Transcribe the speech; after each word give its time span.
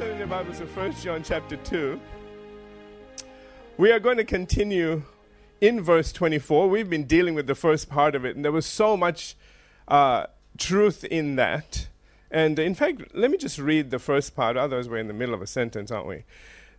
In 0.00 0.16
your 0.16 0.28
Bibles 0.28 0.58
to 0.58 0.66
1 0.66 0.92
John 1.02 1.24
chapter 1.24 1.56
2. 1.56 2.00
We 3.78 3.90
are 3.90 3.98
going 3.98 4.16
to 4.18 4.24
continue 4.24 5.02
in 5.60 5.82
verse 5.82 6.12
24. 6.12 6.68
We've 6.68 6.88
been 6.88 7.02
dealing 7.02 7.34
with 7.34 7.48
the 7.48 7.56
first 7.56 7.88
part 7.88 8.14
of 8.14 8.24
it, 8.24 8.36
and 8.36 8.44
there 8.44 8.52
was 8.52 8.64
so 8.64 8.96
much 8.96 9.34
uh, 9.88 10.26
truth 10.56 11.02
in 11.02 11.34
that. 11.34 11.88
And 12.30 12.60
in 12.60 12.76
fact, 12.76 13.12
let 13.12 13.32
me 13.32 13.38
just 13.38 13.58
read 13.58 13.90
the 13.90 13.98
first 13.98 14.36
part, 14.36 14.56
otherwise, 14.56 14.88
we're 14.88 14.98
in 14.98 15.08
the 15.08 15.14
middle 15.14 15.34
of 15.34 15.42
a 15.42 15.48
sentence, 15.48 15.90
aren't 15.90 16.06
we? 16.06 16.22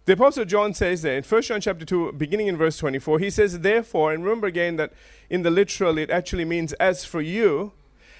The 0.05 0.13
Apostle 0.13 0.45
John 0.45 0.73
says 0.73 1.01
there 1.01 1.17
in 1.17 1.23
1 1.23 1.41
John 1.41 1.59
chapter 1.59 1.83
2, 1.83 2.13
beginning 2.13 2.47
in 2.47 2.55
verse 2.55 2.77
24, 2.77 3.19
he 3.19 3.29
says, 3.29 3.59
Therefore, 3.59 4.13
and 4.13 4.23
remember 4.23 4.47
again 4.47 4.77
that 4.77 4.93
in 5.29 5.41
the 5.41 5.51
literal 5.51 5.97
it 5.97 6.09
actually 6.09 6.45
means, 6.45 6.71
As 6.73 7.03
for 7.03 7.19
you, 7.19 7.73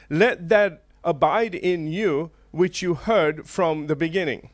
let 0.09 0.50
that 0.50 0.84
abide 1.05 1.55
in 1.55 1.88
you 1.88 2.31
which 2.52 2.81
you 2.81 2.95
heard 2.95 3.47
from 3.47 3.88
the 3.88 3.95
beginning. 3.95 4.50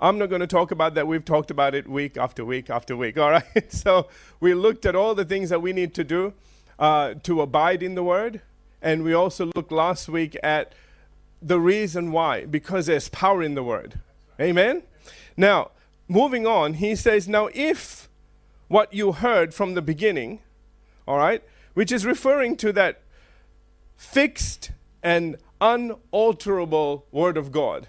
I'm 0.00 0.16
not 0.16 0.28
going 0.28 0.40
to 0.40 0.46
talk 0.46 0.70
about 0.70 0.94
that. 0.94 1.08
We've 1.08 1.24
talked 1.24 1.50
about 1.50 1.74
it 1.74 1.88
week 1.88 2.16
after 2.16 2.44
week 2.44 2.70
after 2.70 2.96
week. 2.96 3.18
All 3.18 3.30
right. 3.30 3.72
So 3.72 4.08
we 4.38 4.54
looked 4.54 4.86
at 4.86 4.94
all 4.94 5.14
the 5.14 5.24
things 5.24 5.50
that 5.50 5.60
we 5.60 5.72
need 5.72 5.94
to 5.94 6.04
do 6.04 6.34
uh, 6.78 7.14
to 7.24 7.40
abide 7.40 7.82
in 7.82 7.94
the 7.96 8.04
Word. 8.04 8.40
And 8.80 9.02
we 9.02 9.12
also 9.12 9.50
looked 9.56 9.72
last 9.72 10.08
week 10.08 10.36
at 10.42 10.72
the 11.42 11.58
reason 11.58 12.12
why, 12.12 12.44
because 12.44 12.86
there's 12.86 13.08
power 13.08 13.42
in 13.42 13.54
the 13.54 13.62
Word. 13.62 13.98
Amen? 14.40 14.82
Now, 15.36 15.72
moving 16.06 16.46
on, 16.46 16.74
he 16.74 16.94
says, 16.94 17.26
Now, 17.26 17.48
if 17.52 18.08
what 18.68 18.92
you 18.92 19.12
heard 19.12 19.52
from 19.52 19.74
the 19.74 19.82
beginning, 19.82 20.40
all 21.08 21.18
right, 21.18 21.42
which 21.74 21.90
is 21.90 22.06
referring 22.06 22.56
to 22.58 22.72
that 22.72 23.00
fixed 23.96 24.70
and 25.02 25.36
unalterable 25.60 27.06
Word 27.10 27.36
of 27.36 27.50
God 27.50 27.88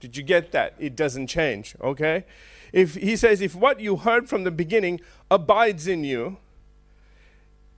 did 0.00 0.16
you 0.16 0.22
get 0.22 0.52
that? 0.52 0.74
It 0.78 0.96
doesn't 0.96 1.28
change, 1.28 1.76
okay? 1.80 2.24
If 2.72 2.94
he 2.94 3.16
says, 3.16 3.40
if 3.40 3.54
what 3.54 3.80
you 3.80 3.96
heard 3.96 4.28
from 4.28 4.44
the 4.44 4.50
beginning 4.50 5.00
abides 5.30 5.86
in 5.86 6.04
you, 6.04 6.38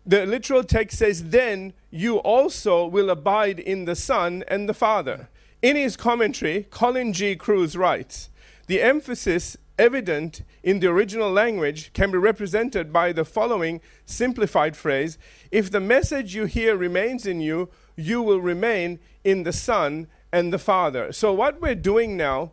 the 0.06 0.25
literal 0.25 0.62
text 0.62 0.98
says, 0.98 1.31
then 1.31 1.73
you 1.91 2.19
also 2.19 2.86
will 2.86 3.11
abide 3.11 3.58
in 3.58 3.84
the 3.84 3.97
Son 3.97 4.45
and 4.48 4.69
the 4.69 4.75
Father. 4.75 5.28
In 5.62 5.77
his 5.77 5.97
commentary, 5.97 6.67
Colin 6.70 7.12
G. 7.12 7.34
Kruse 7.34 7.77
writes, 7.77 8.30
the 8.69 8.80
emphasis 8.80 9.56
evident 9.78 10.42
in 10.62 10.80
the 10.80 10.89
original 10.89 11.30
language 11.30 11.92
can 11.92 12.11
be 12.11 12.19
represented 12.19 12.92
by 12.92 13.12
the 13.12 13.25
following 13.25 13.80
simplified 14.05 14.77
phrase 14.77 15.19
If 15.51 15.70
the 15.70 15.80
message 15.80 16.34
you 16.34 16.47
hear 16.47 16.77
remains 16.77 17.27
in 17.27 17.41
you, 17.41 17.69
you 17.97 18.23
will 18.23 18.41
remain 18.41 18.98
in 19.25 19.42
the 19.42 19.53
Son 19.53 20.06
and 20.32 20.52
the 20.52 20.58
Father. 20.58 21.12
So, 21.12 21.32
what 21.32 21.60
we're 21.60 21.74
doing 21.74 22.16
now 22.16 22.52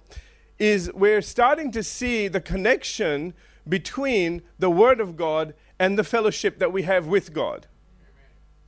is 0.59 0.91
we're 0.93 1.21
starting 1.21 1.71
to 1.71 1.83
see 1.83 2.27
the 2.27 2.41
connection 2.41 3.33
between 3.67 4.41
the 4.59 4.69
Word 4.69 4.99
of 4.99 5.15
God 5.15 5.53
and 5.79 5.97
the 5.97 6.03
fellowship 6.03 6.59
that 6.59 6.71
we 6.71 6.83
have 6.83 7.07
with 7.07 7.33
God. 7.33 7.67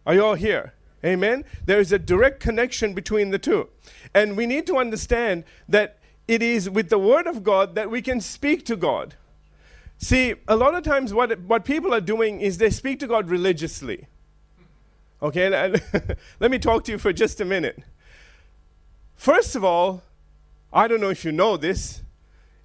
Are 0.05 0.13
you 0.13 0.25
all 0.25 0.35
here? 0.35 0.73
Amen? 1.03 1.45
There 1.65 1.79
is 1.79 1.91
a 1.91 1.99
direct 1.99 2.39
connection 2.39 2.93
between 2.93 3.29
the 3.29 3.39
two. 3.39 3.69
And 4.13 4.35
we 4.35 4.45
need 4.45 4.65
to 4.67 4.77
understand 4.77 5.43
that 5.69 5.99
it 6.27 6.41
is 6.41 6.69
with 6.69 6.89
the 6.89 6.97
Word 6.97 7.27
of 7.27 7.43
God 7.43 7.75
that 7.75 7.91
we 7.91 8.01
can 8.01 8.19
speak 8.19 8.65
to 8.65 8.75
God. 8.75 9.15
See, 9.97 10.35
a 10.47 10.55
lot 10.55 10.75
of 10.75 10.83
times 10.83 11.13
what, 11.13 11.39
what 11.41 11.63
people 11.63 11.93
are 11.93 12.01
doing 12.01 12.41
is 12.41 12.57
they 12.57 12.69
speak 12.69 12.99
to 12.99 13.07
God 13.07 13.29
religiously. 13.29 14.07
Okay, 15.21 15.49
let 16.39 16.51
me 16.51 16.59
talk 16.59 16.83
to 16.85 16.91
you 16.91 16.97
for 16.97 17.13
just 17.13 17.39
a 17.39 17.45
minute. 17.45 17.83
First 19.15 19.55
of 19.55 19.63
all, 19.63 20.03
I 20.71 20.87
don't 20.87 21.01
know 21.01 21.09
if 21.09 21.23
you 21.23 21.31
know 21.31 21.57
this, 21.57 22.01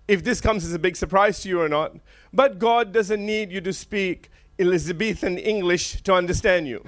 if 0.08 0.24
this 0.24 0.40
comes 0.40 0.64
as 0.64 0.72
a 0.72 0.78
big 0.78 0.96
surprise 0.96 1.40
to 1.42 1.48
you 1.48 1.60
or 1.60 1.68
not, 1.68 1.96
but 2.32 2.58
God 2.58 2.92
doesn't 2.92 3.24
need 3.24 3.52
you 3.52 3.60
to 3.60 3.72
speak 3.72 4.30
Elizabethan 4.58 5.38
English 5.38 6.02
to 6.02 6.12
understand 6.12 6.68
you. 6.68 6.84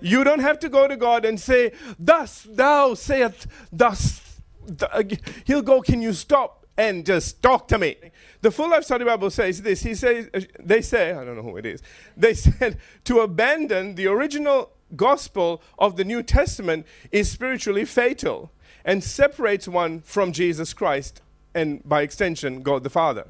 You 0.00 0.24
don't 0.24 0.40
have 0.40 0.58
to 0.60 0.68
go 0.68 0.88
to 0.88 0.96
God 0.96 1.24
and 1.24 1.40
say, 1.40 1.72
Thus 1.98 2.46
thou 2.48 2.94
sayest, 2.94 3.46
thus. 3.72 4.20
Th-. 4.66 5.20
He'll 5.44 5.62
go, 5.62 5.80
Can 5.80 6.02
you 6.02 6.12
stop 6.12 6.66
and 6.76 7.06
just 7.06 7.42
talk 7.42 7.68
to 7.68 7.78
me? 7.78 7.96
The 8.40 8.50
Full 8.50 8.68
Life 8.68 8.84
Study 8.84 9.04
Bible 9.04 9.30
says 9.30 9.62
this. 9.62 9.82
He 9.82 9.94
says, 9.94 10.28
uh, 10.34 10.40
They 10.60 10.82
say, 10.82 11.12
I 11.12 11.24
don't 11.24 11.36
know 11.36 11.42
who 11.42 11.56
it 11.56 11.66
is, 11.66 11.82
they 12.16 12.34
said, 12.46 12.78
to 13.04 13.20
abandon 13.20 13.94
the 13.94 14.06
original 14.08 14.70
gospel 14.96 15.62
of 15.78 15.96
the 15.96 16.04
New 16.04 16.22
Testament 16.22 16.86
is 17.10 17.30
spiritually 17.30 17.84
fatal 17.84 18.50
and 18.84 19.02
separates 19.02 19.66
one 19.66 20.00
from 20.00 20.32
Jesus 20.32 20.74
Christ 20.74 21.22
and 21.54 21.86
by 21.88 22.02
extension, 22.02 22.62
God 22.62 22.82
the 22.82 22.90
Father. 22.90 23.26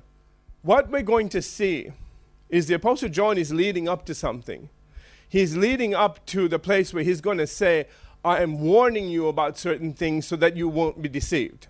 What 0.63 0.91
we're 0.91 1.03
going 1.03 1.29
to 1.31 1.43
see 1.43 1.93
is 2.49 2.67
the 2.67 2.75
Apostle 2.75 3.09
John 3.09 3.39
is 3.39 3.53
leading 3.53 3.89
up 3.89 4.07
to 4.07 4.15
something. 4.15 4.69
He's 5.29 5.57
leading 5.57 5.95
up 5.95 6.25
to 6.27 6.49
the 6.49 6.59
place 6.59 6.95
where 6.95 7.05
he's 7.05 7.21
going 7.21 7.39
to 7.39 7.47
say, 7.47 7.87
I 8.25 8.43
am 8.43 8.61
warning 8.61 9.09
you 9.09 9.29
about 9.29 9.59
certain 9.59 9.93
things 9.93 10.27
so 10.27 10.37
that 10.37 10.57
you 10.57 10.69
won't 10.69 11.03
be 11.03 11.09
deceived. 11.09 11.67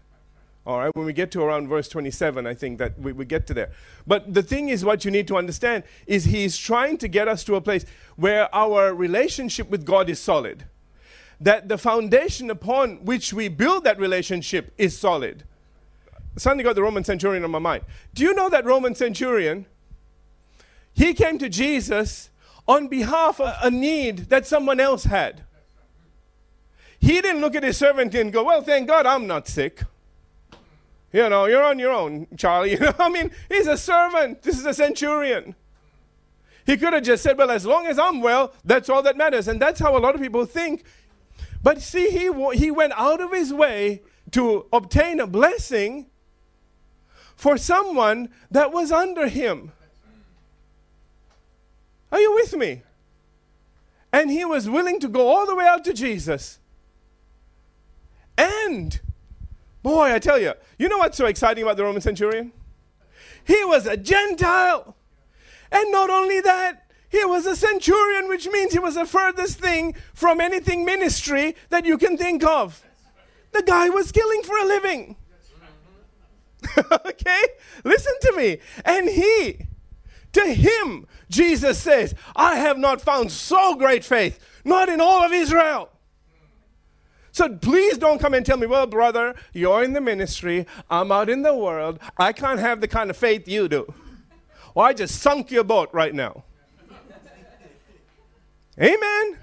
All 0.67 0.79
right, 0.79 0.91
when 0.97 1.05
we 1.05 1.13
get 1.13 1.31
to 1.33 1.43
around 1.43 1.69
verse 1.69 1.89
27, 1.89 2.47
I 2.47 2.55
think 2.55 2.79
that 2.79 2.99
we, 2.99 3.13
we 3.13 3.27
get 3.27 3.47
to 3.49 3.55
there. 3.55 3.71
But 4.07 4.33
the 4.33 4.43
thing 4.43 4.71
is, 4.71 4.85
what 4.85 5.05
you 5.05 5.11
need 5.11 5.29
to 5.29 5.37
understand 5.37 5.85
is 6.07 6.25
he's 6.25 6.57
trying 6.57 6.97
to 6.99 7.09
get 7.09 7.29
us 7.29 7.45
to 7.45 7.57
a 7.57 7.61
place 7.61 7.85
where 8.17 8.53
our 8.55 8.95
relationship 8.95 9.69
with 9.69 9.85
God 9.85 10.09
is 10.09 10.19
solid 10.19 10.65
that 11.41 11.69
the 11.69 11.79
foundation 11.79 12.51
upon 12.51 13.05
which 13.05 13.33
we 13.33 13.49
build 13.49 13.85
that 13.85 13.99
relationship 13.99 14.73
is 14.79 14.99
solid. 14.99 15.45
Suddenly 16.37 16.65
got 16.65 16.75
the 16.75 16.83
Roman 16.83 17.05
centurion 17.05 17.45
on 17.45 17.51
my 17.51 17.59
mind. 17.59 17.85
Do 18.15 18.25
you 18.25 18.35
know 18.35 18.49
that 18.49 18.65
Roman 18.65 18.95
centurion? 18.95 19.67
He 20.93 21.15
came 21.15 21.39
to 21.39 21.49
Jesus 21.49 22.31
on 22.67 22.89
behalf 22.89 23.41
of 23.41 23.55
a 23.63 23.71
need 23.71 24.31
that 24.31 24.47
someone 24.47 24.81
else 24.81 25.05
had. 25.05 25.43
He 26.99 27.21
didn't 27.21 27.41
look 27.41 27.55
at 27.55 27.63
his 27.63 27.77
servant 27.77 28.15
and 28.15 28.33
go, 28.33 28.45
Well, 28.45 28.63
thank 28.63 28.89
God 28.89 29.05
I'm 29.05 29.27
not 29.27 29.47
sick. 29.47 29.83
You 31.15 31.31
know, 31.31 31.47
you're 31.47 31.63
on 31.63 31.79
your 31.79 31.93
own, 31.93 32.27
Charlie. 32.37 32.73
You 32.75 32.81
know, 32.81 32.93
I 32.99 33.09
mean, 33.09 33.31
he's 33.49 33.67
a 33.67 33.79
servant. 33.79 34.43
This 34.43 34.59
is 34.59 34.67
a 34.67 34.75
centurion. 34.75 35.55
He 36.67 36.77
could 36.77 36.93
have 36.93 37.05
just 37.05 37.23
said, 37.23 37.39
Well, 37.39 37.51
as 37.51 37.65
long 37.65 37.87
as 37.87 37.99
I'm 37.99 38.21
well, 38.21 38.53
that's 38.65 38.91
all 38.91 39.03
that 39.03 39.17
matters. 39.17 39.49
And 39.49 39.63
that's 39.63 39.81
how 39.81 39.97
a 39.97 40.01
lot 40.01 40.15
of 40.15 40.21
people 40.21 40.45
think 40.45 40.85
but 41.65 41.81
see, 41.81 42.11
he, 42.11 42.31
he 42.59 42.71
went 42.71 42.93
out 42.95 43.23
of 43.23 43.33
his 43.33 43.53
way 43.53 44.03
to 44.33 44.67
obtain 44.71 45.19
a 45.19 45.27
blessing 45.27 46.11
for 47.35 47.57
someone 47.57 48.29
that 48.51 48.71
was 48.71 48.93
under 48.93 49.29
him. 49.29 49.73
Are 52.13 52.21
you 52.21 52.35
with 52.35 52.55
me? 52.55 52.83
And 54.13 54.31
he 54.31 54.45
was 54.45 54.69
willing 54.69 55.01
to 55.01 55.09
go 55.09 55.27
all 55.27 55.47
the 55.47 55.55
way 55.55 55.65
out 55.65 55.87
to 55.87 55.95
Jesus. 55.95 56.59
And, 58.37 59.01
boy, 59.85 60.13
I 60.13 60.19
tell 60.19 60.41
you, 60.41 60.55
you 60.79 60.89
know 60.89 60.99
what's 60.99 61.17
so 61.17 61.27
exciting 61.27 61.63
about 61.63 61.77
the 61.77 61.85
Roman 61.85 62.01
centurion? 62.01 62.53
He 63.45 63.63
was 63.65 63.87
a 63.87 63.97
Gentile. 63.97 64.97
And 65.71 65.93
not 65.93 66.11
only 66.11 66.41
that, 66.41 66.91
he 67.11 67.25
was 67.25 67.47
a 67.47 67.55
centurion, 67.55 68.29
which 68.29 68.49
means 68.49 68.73
he 68.73 68.79
was 68.79 68.95
the 68.95 69.05
furthest 69.05 69.61
thing 69.61 69.95
from 70.15 70.41
anything 70.41 70.85
ministry 70.85 71.55
that 71.69 71.85
you 71.85 71.99
can 71.99 72.17
think 72.17 72.43
of. 72.43 72.83
The 73.53 73.63
guy 73.63 73.91
was 73.91 74.11
killing 74.11 74.43
for 74.43 74.57
a 74.59 74.65
living. 74.65 75.17
okay? 77.07 77.43
Listen 77.85 78.15
to 78.23 78.33
me. 78.37 78.59
And 78.87 79.09
he, 79.09 79.67
to 80.33 80.47
him, 80.47 81.07
Jesus 81.29 81.79
says, 81.79 82.15
I 82.35 82.57
have 82.57 82.79
not 82.79 83.03
found 83.03 83.31
so 83.31 83.75
great 83.77 84.03
faith, 84.03 84.41
not 84.65 84.89
in 84.89 85.01
all 85.01 85.23
of 85.23 85.33
Israel. 85.33 85.91
So 87.35 87.49
please 87.49 87.99
don't 87.99 88.21
come 88.21 88.33
and 88.33 88.47
tell 88.47 88.57
me, 88.57 88.69
well, 88.69 88.87
brother, 88.87 89.35
you're 89.53 89.83
in 89.83 89.93
the 89.93 90.01
ministry, 90.01 90.67
I'm 90.89 91.11
out 91.11 91.29
in 91.29 91.43
the 91.43 91.53
world, 91.53 91.99
I 92.17 92.33
can't 92.33 92.61
have 92.61 92.81
the 92.81 92.87
kind 92.87 93.11
of 93.11 93.17
faith 93.17 93.49
you 93.49 93.67
do. 93.67 93.93
Well, 94.73 94.87
I 94.87 94.93
just 94.93 95.21
sunk 95.21 95.51
your 95.51 95.65
boat 95.65 95.91
right 95.93 96.15
now. 96.15 96.45
Amen. 98.81 99.39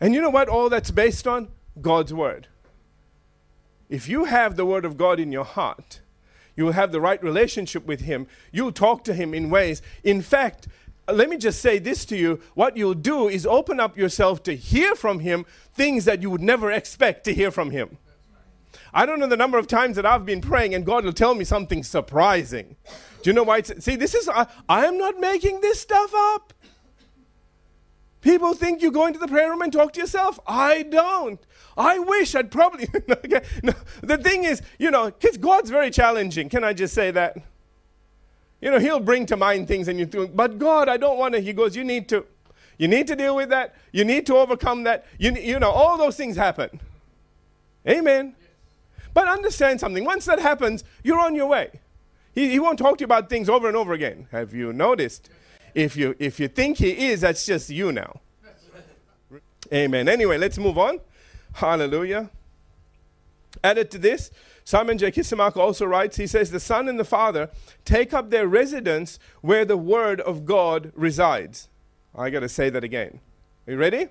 And 0.00 0.14
you 0.14 0.22
know 0.22 0.30
what 0.30 0.48
all 0.48 0.70
that's 0.70 0.90
based 0.90 1.26
on? 1.28 1.48
God's 1.82 2.14
Word. 2.14 2.48
If 3.90 4.08
you 4.08 4.24
have 4.24 4.56
the 4.56 4.64
Word 4.64 4.86
of 4.86 4.96
God 4.96 5.20
in 5.20 5.32
your 5.32 5.44
heart, 5.44 6.00
you 6.56 6.64
will 6.64 6.72
have 6.72 6.90
the 6.90 7.02
right 7.02 7.22
relationship 7.22 7.84
with 7.84 8.00
Him. 8.00 8.26
You'll 8.50 8.72
talk 8.72 9.04
to 9.04 9.12
Him 9.12 9.34
in 9.34 9.50
ways. 9.50 9.82
In 10.02 10.22
fact, 10.22 10.68
let 11.12 11.28
me 11.28 11.36
just 11.36 11.60
say 11.60 11.78
this 11.78 12.04
to 12.06 12.16
you 12.16 12.40
what 12.54 12.76
you'll 12.76 12.94
do 12.94 13.28
is 13.28 13.46
open 13.46 13.78
up 13.80 13.96
yourself 13.96 14.42
to 14.44 14.56
hear 14.56 14.94
from 14.94 15.20
Him 15.20 15.46
things 15.72 16.04
that 16.04 16.22
you 16.22 16.30
would 16.30 16.40
never 16.40 16.70
expect 16.70 17.24
to 17.24 17.34
hear 17.34 17.50
from 17.50 17.70
Him. 17.70 17.98
I 18.92 19.06
don't 19.06 19.20
know 19.20 19.26
the 19.26 19.36
number 19.36 19.58
of 19.58 19.66
times 19.66 19.96
that 19.96 20.06
I've 20.06 20.24
been 20.24 20.40
praying 20.40 20.74
and 20.74 20.84
God 20.84 21.04
will 21.04 21.12
tell 21.12 21.34
me 21.34 21.44
something 21.44 21.82
surprising. 21.82 22.76
Do 23.22 23.30
you 23.30 23.34
know 23.34 23.42
why? 23.42 23.62
see, 23.62 23.96
this 23.96 24.14
is, 24.14 24.28
I, 24.28 24.46
I 24.68 24.86
am 24.86 24.98
not 24.98 25.18
making 25.18 25.60
this 25.60 25.80
stuff 25.80 26.12
up. 26.14 26.52
People 28.20 28.54
think 28.54 28.82
you 28.82 28.90
go 28.90 29.06
into 29.06 29.20
the 29.20 29.28
prayer 29.28 29.50
room 29.50 29.62
and 29.62 29.72
talk 29.72 29.92
to 29.92 30.00
yourself. 30.00 30.40
I 30.46 30.82
don't. 30.82 31.38
I 31.76 31.98
wish 32.00 32.34
I'd 32.34 32.50
probably. 32.50 32.88
okay, 33.10 33.42
no, 33.62 33.72
the 34.02 34.18
thing 34.18 34.44
is, 34.44 34.62
you 34.78 34.90
know, 34.90 35.06
because 35.06 35.36
God's 35.36 35.70
very 35.70 35.90
challenging. 35.90 36.48
Can 36.48 36.64
I 36.64 36.72
just 36.72 36.92
say 36.92 37.12
that? 37.12 37.36
You 38.60 38.70
know, 38.70 38.78
He'll 38.78 39.00
bring 39.00 39.26
to 39.26 39.36
mind 39.36 39.68
things 39.68 39.88
and 39.88 39.98
you 39.98 40.06
think, 40.06 40.34
but 40.34 40.58
God, 40.58 40.88
I 40.88 40.96
don't 40.96 41.18
want 41.18 41.34
to. 41.34 41.40
He 41.40 41.52
goes, 41.52 41.76
you 41.76 41.84
need 41.84 42.08
to. 42.08 42.24
You 42.78 42.88
need 42.88 43.06
to 43.06 43.16
deal 43.16 43.34
with 43.34 43.48
that. 43.50 43.74
You 43.92 44.04
need 44.04 44.26
to 44.26 44.36
overcome 44.36 44.84
that. 44.84 45.06
You, 45.18 45.32
you 45.32 45.58
know, 45.58 45.70
all 45.70 45.96
those 45.96 46.16
things 46.16 46.36
happen. 46.36 46.80
Amen. 47.88 48.34
But 49.14 49.28
understand 49.28 49.80
something. 49.80 50.04
Once 50.04 50.26
that 50.26 50.40
happens, 50.40 50.84
you're 51.02 51.18
on 51.18 51.34
your 51.34 51.46
way. 51.46 51.80
He, 52.34 52.50
he 52.50 52.60
won't 52.60 52.78
talk 52.78 52.98
to 52.98 53.02
you 53.02 53.06
about 53.06 53.30
things 53.30 53.48
over 53.48 53.66
and 53.66 53.76
over 53.76 53.94
again. 53.94 54.28
Have 54.30 54.52
you 54.52 54.74
noticed? 54.74 55.30
If 55.74 55.96
you, 55.96 56.14
if 56.18 56.38
you 56.38 56.48
think 56.48 56.78
he 56.78 57.08
is, 57.08 57.22
that's 57.22 57.46
just 57.46 57.70
you 57.70 57.92
now. 57.92 58.20
Amen. 59.72 60.08
Anyway, 60.08 60.38
let's 60.38 60.58
move 60.58 60.78
on. 60.78 61.00
Hallelujah. 61.54 62.30
Added 63.64 63.90
to 63.92 63.98
this, 63.98 64.30
Simon 64.66 64.98
J. 64.98 65.12
Kistemaker 65.12 65.58
also 65.58 65.86
writes, 65.86 66.16
he 66.16 66.26
says, 66.26 66.50
The 66.50 66.58
Son 66.58 66.88
and 66.88 66.98
the 66.98 67.04
Father 67.04 67.50
take 67.84 68.12
up 68.12 68.30
their 68.30 68.48
residence 68.48 69.20
where 69.40 69.64
the 69.64 69.76
Word 69.76 70.20
of 70.20 70.44
God 70.44 70.90
resides. 70.96 71.68
I 72.16 72.30
got 72.30 72.40
to 72.40 72.48
say 72.48 72.68
that 72.70 72.82
again. 72.82 73.20
Are 73.68 73.74
you 73.74 73.78
ready? 73.78 74.08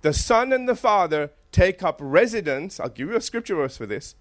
The 0.00 0.14
Son 0.14 0.50
and 0.50 0.66
the 0.66 0.74
Father 0.74 1.30
take 1.52 1.82
up 1.82 1.98
residence, 2.00 2.80
I'll 2.80 2.88
give 2.88 3.10
you 3.10 3.16
a 3.16 3.20
scripture 3.20 3.56
verse 3.56 3.76
for 3.76 3.84
this, 3.84 4.14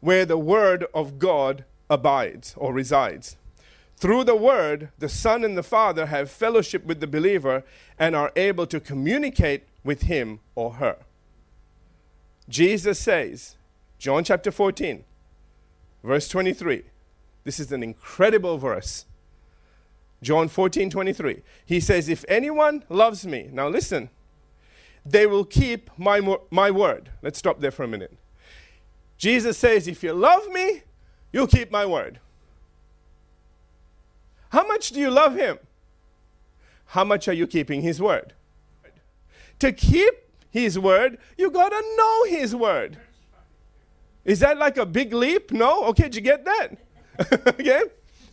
where 0.00 0.26
the 0.26 0.36
Word 0.36 0.84
of 0.92 1.18
God 1.18 1.64
abides 1.88 2.52
or 2.58 2.74
resides. 2.74 3.38
Through 3.96 4.24
the 4.24 4.36
Word, 4.36 4.90
the 4.98 5.08
Son 5.08 5.42
and 5.42 5.56
the 5.56 5.62
Father 5.62 6.04
have 6.06 6.30
fellowship 6.30 6.84
with 6.84 7.00
the 7.00 7.06
believer 7.06 7.64
and 7.98 8.14
are 8.14 8.30
able 8.36 8.66
to 8.66 8.78
communicate 8.78 9.62
with 9.82 10.02
him 10.02 10.40
or 10.54 10.74
her. 10.74 10.98
Jesus 12.46 12.98
says, 12.98 13.55
John 13.98 14.24
chapter 14.24 14.50
14, 14.50 15.04
verse 16.02 16.28
23. 16.28 16.84
This 17.44 17.60
is 17.60 17.72
an 17.72 17.82
incredible 17.82 18.58
verse. 18.58 19.06
John 20.22 20.48
14, 20.48 20.90
23. 20.90 21.42
He 21.64 21.80
says, 21.80 22.08
If 22.08 22.24
anyone 22.28 22.84
loves 22.88 23.26
me, 23.26 23.48
now 23.52 23.68
listen, 23.68 24.10
they 25.04 25.26
will 25.26 25.44
keep 25.44 25.90
my, 25.96 26.36
my 26.50 26.70
word. 26.70 27.10
Let's 27.22 27.38
stop 27.38 27.60
there 27.60 27.70
for 27.70 27.84
a 27.84 27.88
minute. 27.88 28.16
Jesus 29.18 29.56
says, 29.56 29.86
If 29.86 30.02
you 30.02 30.12
love 30.12 30.48
me, 30.48 30.82
you'll 31.32 31.46
keep 31.46 31.70
my 31.70 31.86
word. 31.86 32.20
How 34.50 34.66
much 34.66 34.90
do 34.90 35.00
you 35.00 35.10
love 35.10 35.36
him? 35.36 35.58
How 36.86 37.04
much 37.04 37.28
are 37.28 37.32
you 37.32 37.46
keeping 37.46 37.82
his 37.82 38.00
word? 38.00 38.32
To 39.58 39.72
keep 39.72 40.14
his 40.50 40.78
word, 40.78 41.18
you 41.36 41.50
got 41.50 41.70
to 41.70 41.94
know 41.96 42.24
his 42.24 42.54
word. 42.54 42.98
Is 44.26 44.40
that 44.40 44.58
like 44.58 44.76
a 44.76 44.84
big 44.84 45.14
leap? 45.14 45.52
No? 45.52 45.84
Okay, 45.84 46.02
did 46.04 46.16
you 46.16 46.20
get 46.20 46.44
that? 46.44 46.76
okay? 47.48 47.82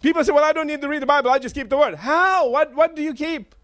People 0.01 0.23
say, 0.23 0.33
well, 0.33 0.43
I 0.43 0.51
don't 0.51 0.67
need 0.67 0.81
to 0.81 0.89
read 0.89 1.03
the 1.03 1.05
Bible, 1.05 1.29
I 1.29 1.39
just 1.39 1.55
keep 1.55 1.69
the 1.69 1.77
word. 1.77 1.95
How? 1.95 2.49
What, 2.49 2.75
what 2.75 2.95
do 2.95 3.03
you 3.03 3.13
keep? 3.13 3.55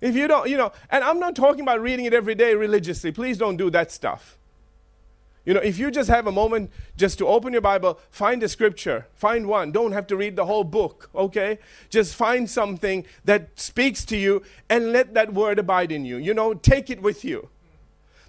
If 0.00 0.14
you 0.14 0.28
don't, 0.28 0.48
you 0.48 0.56
know, 0.56 0.70
and 0.90 1.02
I'm 1.02 1.18
not 1.18 1.34
talking 1.34 1.62
about 1.62 1.80
reading 1.80 2.04
it 2.04 2.14
every 2.14 2.34
day 2.34 2.54
religiously. 2.54 3.10
Please 3.10 3.38
don't 3.38 3.56
do 3.56 3.70
that 3.70 3.90
stuff. 3.90 4.38
You 5.46 5.54
know, 5.54 5.60
if 5.60 5.78
you 5.78 5.90
just 5.90 6.10
have 6.10 6.26
a 6.26 6.32
moment 6.32 6.70
just 6.96 7.18
to 7.18 7.26
open 7.26 7.52
your 7.52 7.62
Bible, 7.62 7.98
find 8.10 8.42
a 8.42 8.48
scripture, 8.48 9.06
find 9.14 9.46
one. 9.46 9.72
Don't 9.72 9.92
have 9.92 10.06
to 10.08 10.16
read 10.16 10.36
the 10.36 10.44
whole 10.44 10.64
book, 10.64 11.08
okay? 11.14 11.58
Just 11.88 12.14
find 12.14 12.48
something 12.48 13.06
that 13.24 13.58
speaks 13.58 14.04
to 14.06 14.16
you 14.16 14.42
and 14.68 14.92
let 14.92 15.14
that 15.14 15.32
word 15.32 15.58
abide 15.58 15.90
in 15.90 16.04
you. 16.04 16.18
You 16.18 16.34
know, 16.34 16.52
take 16.52 16.90
it 16.90 17.00
with 17.00 17.24
you. 17.24 17.48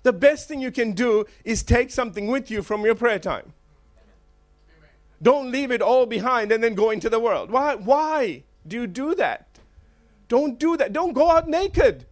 The 0.03 0.13
best 0.13 0.47
thing 0.47 0.61
you 0.61 0.71
can 0.71 0.93
do 0.93 1.25
is 1.43 1.63
take 1.63 1.91
something 1.91 2.27
with 2.27 2.49
you 2.49 2.63
from 2.63 2.83
your 2.83 2.95
prayer 2.95 3.19
time. 3.19 3.53
Don't 5.21 5.51
leave 5.51 5.71
it 5.71 5.81
all 5.81 6.05
behind 6.05 6.51
and 6.51 6.63
then 6.63 6.73
go 6.73 6.89
into 6.89 7.09
the 7.09 7.19
world. 7.19 7.51
Why? 7.51 7.75
Why 7.75 8.43
do 8.67 8.75
you 8.75 8.87
do 8.87 9.13
that? 9.15 9.47
Don't 10.27 10.57
do 10.57 10.77
that. 10.77 10.93
Don't 10.93 11.13
go 11.13 11.29
out 11.29 11.47
naked. 11.47 12.05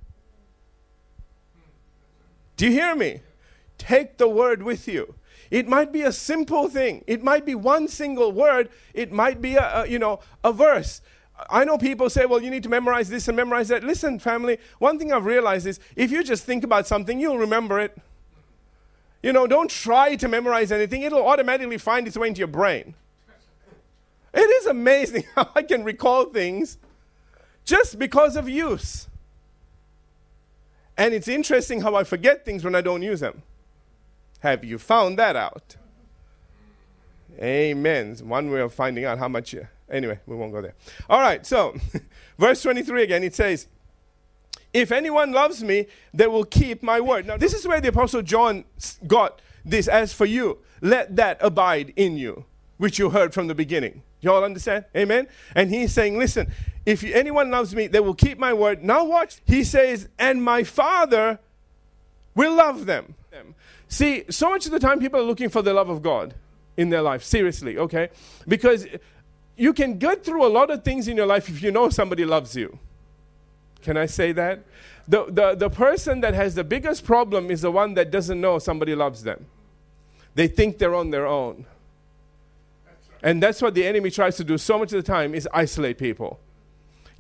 Do 2.58 2.66
you 2.66 2.72
hear 2.72 2.96
me? 2.96 3.22
Take 3.78 4.18
the 4.18 4.28
word 4.28 4.62
with 4.62 4.88
you. 4.88 5.16
It 5.50 5.68
might 5.68 5.92
be 5.92 6.04
a 6.04 6.12
simple 6.12 6.68
thing. 6.68 7.04
It 7.08 7.24
might 7.24 7.46
be 7.46 7.56
one 7.56 7.88
single 7.88 8.32
word. 8.32 8.70
It 8.94 9.12
might 9.12 9.42
be 9.42 9.56
a, 9.56 9.84
a, 9.84 9.88
you 9.88 9.98
know 9.98 10.20
a 10.44 10.54
verse. 10.54 11.02
I 11.50 11.64
know 11.64 11.78
people 11.78 12.10
say, 12.10 12.26
"Well, 12.26 12.42
you 12.42 12.50
need 12.50 12.64
to 12.64 12.70
memorize 12.70 13.10
this 13.10 13.28
and 13.28 13.38
memorize 13.38 13.68
that." 13.70 13.84
Listen, 13.84 14.20
family. 14.20 14.58
One 14.80 14.98
thing 15.00 15.12
I've 15.14 15.26
realized 15.26 15.68
is 15.68 15.80
if 15.96 16.12
you 16.12 16.24
just 16.24 16.44
think 16.44 16.64
about 16.64 16.88
something, 16.88 17.20
you'll 17.20 17.38
remember 17.38 17.80
it. 17.80 17.98
You 19.22 19.34
know, 19.34 19.48
don't 19.48 19.70
try 19.70 20.16
to 20.16 20.28
memorize 20.28 20.72
anything. 20.72 21.02
It'll 21.02 21.28
automatically 21.28 21.78
find 21.78 22.08
its 22.08 22.18
way 22.18 22.30
into 22.30 22.40
your 22.40 22.48
brain. 22.48 22.96
It 24.34 24.40
is 24.40 24.66
amazing 24.66 25.24
how 25.36 25.50
I 25.56 25.62
can 25.64 25.84
recall 25.84 26.26
things 26.26 26.78
just 27.66 28.00
because 28.00 28.36
of 28.36 28.48
use. 28.48 29.08
And 30.98 31.14
it's 31.14 31.28
interesting 31.28 31.82
how 31.82 31.96
I 31.96 32.04
forget 32.04 32.46
things 32.46 32.64
when 32.64 32.76
I 32.76 32.82
don't 32.82 33.02
use 33.02 33.22
them. 33.22 33.44
Have 34.40 34.64
you 34.64 34.78
found 34.78 35.18
that 35.18 35.36
out? 35.36 35.76
Amen. 37.42 38.16
One 38.24 38.52
way 38.52 38.60
of 38.62 38.74
finding 38.74 39.06
out 39.06 39.18
how 39.18 39.28
much 39.28 39.54
you. 39.54 39.68
Anyway, 39.92 40.20
we 40.26 40.36
won't 40.36 40.52
go 40.52 40.62
there. 40.62 40.76
All 41.10 41.20
right, 41.20 41.46
so 41.46 41.76
verse 42.38 42.62
23 42.62 43.04
again, 43.04 43.24
it 43.24 43.36
says, 43.36 43.68
If 44.74 44.92
anyone 44.92 45.32
loves 45.32 45.64
me, 45.64 45.88
they 46.14 46.28
will 46.28 46.46
keep 46.46 46.84
my 46.84 47.02
word. 47.02 47.26
Now, 47.26 47.38
this 47.38 47.54
is 47.54 47.68
where 47.68 47.82
the 47.82 47.90
Apostle 47.90 48.22
John 48.22 48.66
got 49.08 49.42
this 49.66 49.88
as 49.88 50.14
for 50.14 50.26
you, 50.26 50.60
let 50.82 51.16
that 51.16 51.38
abide 51.42 51.94
in 51.96 52.18
you, 52.18 52.46
which 52.78 53.00
you 53.00 53.10
heard 53.10 53.34
from 53.34 53.48
the 53.48 53.56
beginning. 53.56 54.04
You 54.22 54.32
all 54.32 54.44
understand? 54.44 54.86
Amen? 54.96 55.28
And 55.56 55.70
he's 55.70 55.94
saying, 55.94 56.18
Listen, 56.18 56.52
if 56.86 57.04
anyone 57.04 57.50
loves 57.50 57.74
me, 57.74 57.88
they 57.88 58.00
will 58.00 58.14
keep 58.14 58.38
my 58.38 58.54
word. 58.54 58.84
Now, 58.84 59.06
watch. 59.06 59.42
He 59.46 59.64
says, 59.64 60.10
And 60.18 60.44
my 60.44 60.64
Father 60.64 61.40
will 62.36 62.56
love 62.56 62.86
them. 62.86 63.16
See, 63.88 64.26
so 64.30 64.50
much 64.50 64.66
of 64.66 64.72
the 64.72 64.80
time 64.80 65.00
people 65.00 65.20
are 65.20 65.24
looking 65.24 65.50
for 65.50 65.62
the 65.62 65.74
love 65.74 65.90
of 65.90 66.02
God 66.02 66.36
in 66.78 66.90
their 66.90 67.02
life, 67.02 67.24
seriously, 67.24 67.78
okay? 67.78 68.10
Because 68.48 68.86
you 69.60 69.74
can 69.74 69.98
get 69.98 70.24
through 70.24 70.46
a 70.46 70.48
lot 70.48 70.72
of 70.72 70.84
things 70.84 71.08
in 71.08 71.18
your 71.18 71.26
life 71.26 71.50
if 71.50 71.62
you 71.62 71.72
know 71.72 71.90
somebody 71.90 72.26
loves 72.26 72.56
you. 72.56 72.80
Can 73.82 73.98
I 73.98 74.06
say 74.06 74.32
that? 74.32 74.62
The, 75.08 75.26
the, 75.26 75.56
the 75.56 75.70
person 75.70 76.22
that 76.22 76.34
has 76.34 76.56
the 76.56 76.64
biggest 76.64 77.04
problem 77.04 77.52
is 77.52 77.62
the 77.62 77.72
one 77.72 77.94
that 77.96 78.12
doesn't 78.12 78.40
know 78.40 78.60
somebody 78.60 78.96
loves 78.96 79.24
them. 79.24 79.46
They 80.36 80.48
think 80.48 80.78
they're 80.78 80.96
on 80.96 81.10
their 81.10 81.28
own. 81.28 81.66
And 83.22 83.44
that's 83.44 83.62
what 83.62 83.74
the 83.74 83.86
enemy 83.86 84.12
tries 84.12 84.38
to 84.38 84.44
do 84.44 84.58
so 84.58 84.78
much 84.78 84.94
of 84.94 85.04
the 85.04 85.12
time 85.12 85.36
is 85.36 85.48
isolate 85.54 85.98
people 85.98 86.40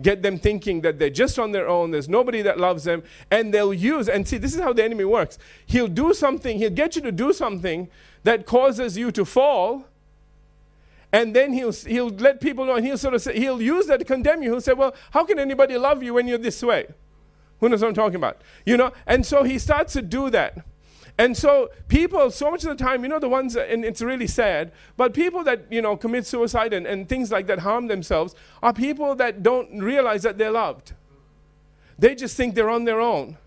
get 0.02 0.22
them 0.22 0.38
thinking 0.38 0.82
that 0.82 0.98
they're 0.98 1.10
just 1.10 1.38
on 1.38 1.52
their 1.52 1.68
own, 1.68 1.92
there's 1.92 2.08
nobody 2.08 2.42
that 2.42 2.60
loves 2.60 2.84
them, 2.86 3.04
and 3.30 3.54
they'll 3.54 3.74
use, 3.74 4.08
and 4.08 4.28
see, 4.28 4.38
this 4.38 4.56
is 4.56 4.62
how 4.62 4.74
the 4.74 4.84
enemy 4.84 5.04
works. 5.04 5.38
He'll 5.66 5.88
do 5.88 6.14
something, 6.14 6.58
he'll 6.58 6.70
get 6.70 6.96
you 6.96 7.02
to 7.02 7.12
do 7.12 7.34
something 7.34 7.90
that 8.24 8.46
causes 8.46 8.98
you 8.98 9.12
to 9.12 9.26
fall, 9.26 9.86
and 11.12 11.36
then 11.36 11.54
he'll, 11.54 11.72
he'll 11.72 12.10
let 12.10 12.40
people 12.40 12.66
know, 12.66 12.76
and 12.76 12.86
he'll 12.86 12.98
sort 12.98 13.14
of 13.14 13.22
say, 13.22 13.38
he'll 13.38 13.62
use 13.62 13.88
that 13.88 14.00
to 14.00 14.06
condemn 14.06 14.44
you. 14.44 14.52
He'll 14.52 14.62
say, 14.62 14.74
Well, 14.74 14.94
how 15.12 15.26
can 15.26 15.40
anybody 15.40 15.78
love 15.78 16.04
you 16.04 16.14
when 16.14 16.28
you're 16.28 16.38
this 16.38 16.62
way? 16.62 16.88
Who 17.60 17.70
knows 17.70 17.82
what 17.82 17.90
I'm 17.90 17.94
talking 17.94 18.16
about? 18.16 18.42
You 18.66 18.78
know, 18.78 18.94
and 19.06 19.26
so 19.26 19.44
he 19.44 19.60
starts 19.60 19.94
to 19.94 20.02
do 20.02 20.30
that. 20.30 20.66
And 21.18 21.36
so 21.36 21.70
people, 21.90 22.32
so 22.32 22.50
much 22.50 22.64
of 22.64 22.78
the 22.78 22.82
time, 22.82 23.04
you 23.04 23.10
know, 23.10 23.20
the 23.20 23.28
ones, 23.28 23.58
and 23.58 23.84
it's 23.84 24.02
really 24.02 24.28
sad, 24.28 24.72
but 24.96 25.14
people 25.14 25.44
that, 25.44 25.66
you 25.70 25.82
know, 25.82 25.98
commit 25.98 26.26
suicide 26.26 26.72
and, 26.72 26.88
and 26.88 27.10
things 27.10 27.30
like 27.30 27.46
that, 27.48 27.60
harm 27.60 27.88
themselves, 27.88 28.36
are 28.64 28.72
people 28.72 29.16
that 29.16 29.44
don't 29.44 29.80
realize 29.80 30.24
that 30.24 30.38
they're 30.38 30.52
loved. 30.52 30.94
They 31.98 32.16
just 32.16 32.38
think 32.38 32.56
they're 32.56 32.70
on 32.70 32.86
their 32.86 33.02
own. 33.02 33.38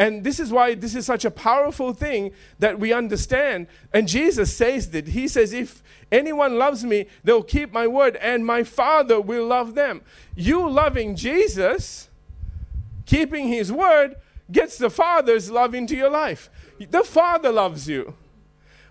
And 0.00 0.24
this 0.24 0.40
is 0.40 0.50
why 0.50 0.74
this 0.74 0.94
is 0.94 1.04
such 1.04 1.26
a 1.26 1.30
powerful 1.30 1.92
thing 1.92 2.32
that 2.58 2.80
we 2.80 2.90
understand. 2.90 3.66
And 3.92 4.08
Jesus 4.08 4.56
says 4.56 4.92
that. 4.92 5.08
He 5.08 5.28
says, 5.28 5.52
If 5.52 5.82
anyone 6.10 6.56
loves 6.56 6.86
me, 6.86 7.04
they'll 7.22 7.42
keep 7.42 7.70
my 7.70 7.86
word, 7.86 8.16
and 8.16 8.46
my 8.46 8.62
Father 8.62 9.20
will 9.20 9.46
love 9.46 9.74
them. 9.74 10.00
You 10.34 10.66
loving 10.70 11.16
Jesus, 11.16 12.08
keeping 13.04 13.48
his 13.48 13.70
word, 13.70 14.16
gets 14.50 14.78
the 14.78 14.88
Father's 14.88 15.50
love 15.50 15.74
into 15.74 15.94
your 15.94 16.08
life. 16.08 16.48
The 16.78 17.04
Father 17.04 17.52
loves 17.52 17.86
you. 17.86 18.14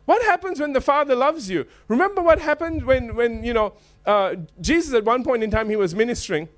What 0.06 0.22
happens 0.22 0.60
when 0.60 0.74
the 0.74 0.82
Father 0.82 1.16
loves 1.16 1.50
you? 1.50 1.66
Remember 1.88 2.22
what 2.22 2.38
happened 2.38 2.86
when, 2.86 3.16
when 3.16 3.44
you 3.44 3.54
know, 3.54 3.74
uh, 4.06 4.36
Jesus 4.62 4.94
at 4.94 5.06
one 5.06 5.24
point 5.24 5.42
in 5.42 5.50
time 5.50 5.72
he 5.72 5.76
was 5.76 5.96
ministering 5.96 6.50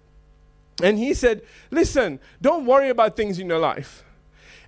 and 0.84 0.98
he 0.98 1.14
said, 1.14 1.42
Listen, 1.70 2.20
don't 2.42 2.66
worry 2.66 2.90
about 2.90 3.16
things 3.16 3.40
in 3.40 3.48
your 3.48 3.60
life. 3.60 4.04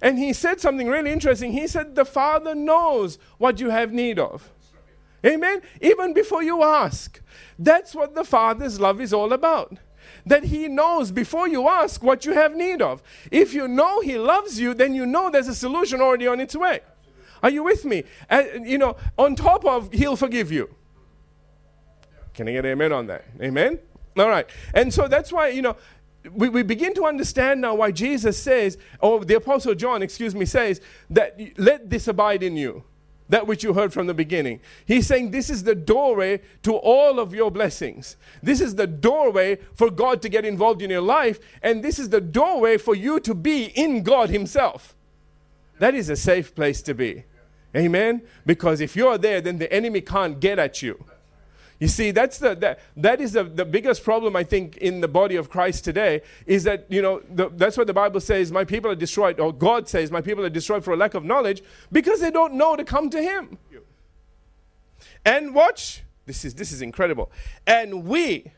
And 0.04 0.20
he 0.20 0.34
said 0.34 0.60
something 0.60 0.88
really 0.88 1.12
interesting. 1.12 1.54
He 1.54 1.66
said, 1.66 1.96
The 1.96 2.04
Father 2.04 2.54
knows 2.54 3.18
what 3.38 3.62
you 3.62 3.70
have 3.70 3.94
need 3.94 4.20
of. 4.20 4.52
Amen? 5.26 5.62
Even 5.80 6.14
before 6.14 6.44
you 6.44 6.62
ask. 6.62 7.22
That's 7.58 7.96
what 7.96 8.14
the 8.14 8.26
Father's 8.26 8.82
love 8.82 9.00
is 9.00 9.14
all 9.14 9.32
about. 9.32 9.78
that 10.26 10.44
He 10.44 10.68
knows 10.68 11.12
before 11.12 11.48
you 11.48 11.70
ask 11.70 12.04
what 12.04 12.26
you 12.26 12.34
have 12.34 12.54
need 12.54 12.82
of. 12.82 13.02
If 13.32 13.54
you 13.54 13.66
know 13.70 14.02
He 14.02 14.18
loves 14.18 14.60
you, 14.60 14.74
then 14.74 14.94
you 14.94 15.06
know 15.06 15.30
there's 15.30 15.48
a 15.48 15.56
solution 15.56 16.02
already 16.02 16.28
on 16.28 16.42
its 16.42 16.56
way. 16.56 16.82
Are 17.42 17.50
you 17.50 17.64
with 17.64 17.86
me? 17.86 18.04
You 18.62 18.78
know, 18.78 18.98
on 19.18 19.38
top 19.38 19.64
of 19.66 19.94
He'll 19.94 20.18
forgive 20.18 20.52
you. 20.52 20.76
Can 22.34 22.50
I 22.50 22.52
get 22.52 22.66
amen 22.66 22.92
on 22.92 23.08
that? 23.08 23.24
Amen? 23.42 23.80
All 24.18 24.30
right. 24.30 24.46
And 24.74 24.94
so 24.94 25.08
that's 25.08 25.32
why, 25.32 25.48
you 25.48 25.62
know, 25.62 25.76
we, 26.32 26.50
we 26.50 26.64
begin 26.64 26.94
to 26.96 27.06
understand 27.06 27.62
now 27.62 27.76
why 27.76 27.92
Jesus 27.92 28.42
says, 28.42 28.78
or 29.00 29.24
the 29.26 29.36
Apostle 29.36 29.76
John, 29.76 30.02
excuse 30.02 30.34
me, 30.34 30.46
says 30.46 30.82
that 31.10 31.40
let 31.58 31.90
this 31.90 32.08
abide 32.08 32.44
in 32.44 32.56
you 32.56 32.84
that 33.30 33.48
which 33.48 33.64
you 33.64 33.74
heard 33.74 33.94
from 33.94 34.06
the 34.06 34.14
beginning. 34.14 34.60
He's 34.86 35.08
saying 35.08 35.32
this 35.32 35.50
is 35.50 35.64
the 35.64 35.76
doorway 35.76 36.42
to 36.64 36.76
all 36.76 37.20
of 37.20 37.34
your 37.34 37.50
blessings. 37.50 38.16
This 38.44 38.62
is 38.62 38.76
the 38.76 38.86
doorway 38.86 39.58
for 39.74 39.90
God 39.90 40.22
to 40.22 40.30
get 40.30 40.46
involved 40.46 40.82
in 40.82 40.90
your 40.90 41.02
life, 41.02 41.40
and 41.62 41.84
this 41.84 42.00
is 42.00 42.10
the 42.10 42.22
doorway 42.22 42.78
for 42.78 42.94
you 42.94 43.20
to 43.22 43.34
be 43.34 43.66
in 43.76 44.04
God 44.04 44.30
Himself. 44.30 44.96
That 45.80 45.96
is 45.96 46.10
a 46.10 46.16
safe 46.16 46.54
place 46.54 46.82
to 46.84 46.94
be. 46.94 47.24
Amen? 47.76 48.22
Because 48.46 48.82
if 48.82 48.96
you're 48.96 49.18
there, 49.18 49.42
then 49.42 49.58
the 49.58 49.72
enemy 49.74 50.02
can't 50.02 50.40
get 50.40 50.60
at 50.60 50.82
you. 50.82 51.04
You 51.80 51.88
see, 51.88 52.12
that's 52.12 52.38
the, 52.38 52.56
that, 52.56 52.80
that 52.96 53.20
is 53.20 53.34
the, 53.34 53.44
the 53.44 53.66
biggest 53.66 54.04
problem, 54.04 54.36
I 54.36 54.44
think, 54.44 54.78
in 54.78 55.02
the 55.02 55.08
body 55.08 55.36
of 55.36 55.50
Christ 55.50 55.84
today, 55.84 56.22
is 56.46 56.64
that, 56.64 56.86
you 56.90 57.02
know, 57.02 57.22
the, 57.30 57.50
that's 57.50 57.78
what 57.78 57.88
the 57.88 57.94
Bible 57.94 58.22
says, 58.22 58.52
my 58.52 58.64
people 58.64 58.92
are 58.92 58.96
destroyed, 58.96 59.40
or 59.40 59.52
God 59.52 59.90
says, 59.90 60.12
my 60.12 60.22
people 60.22 60.46
are 60.46 60.50
destroyed 60.50 60.84
for 60.84 60.94
a 60.94 60.98
lack 60.98 61.14
of 61.14 61.24
knowledge, 61.24 61.62
because 61.92 62.22
they 62.22 62.32
don't 62.32 62.54
know 62.54 62.76
to 62.76 62.84
come 62.84 63.10
to 63.10 63.22
Him. 63.22 63.58
And 65.26 65.54
watch, 65.54 66.04
this 66.26 66.46
is, 66.46 66.56
this 66.56 66.72
is 66.72 66.82
incredible. 66.82 67.32
And 67.66 68.06
we 68.06 68.52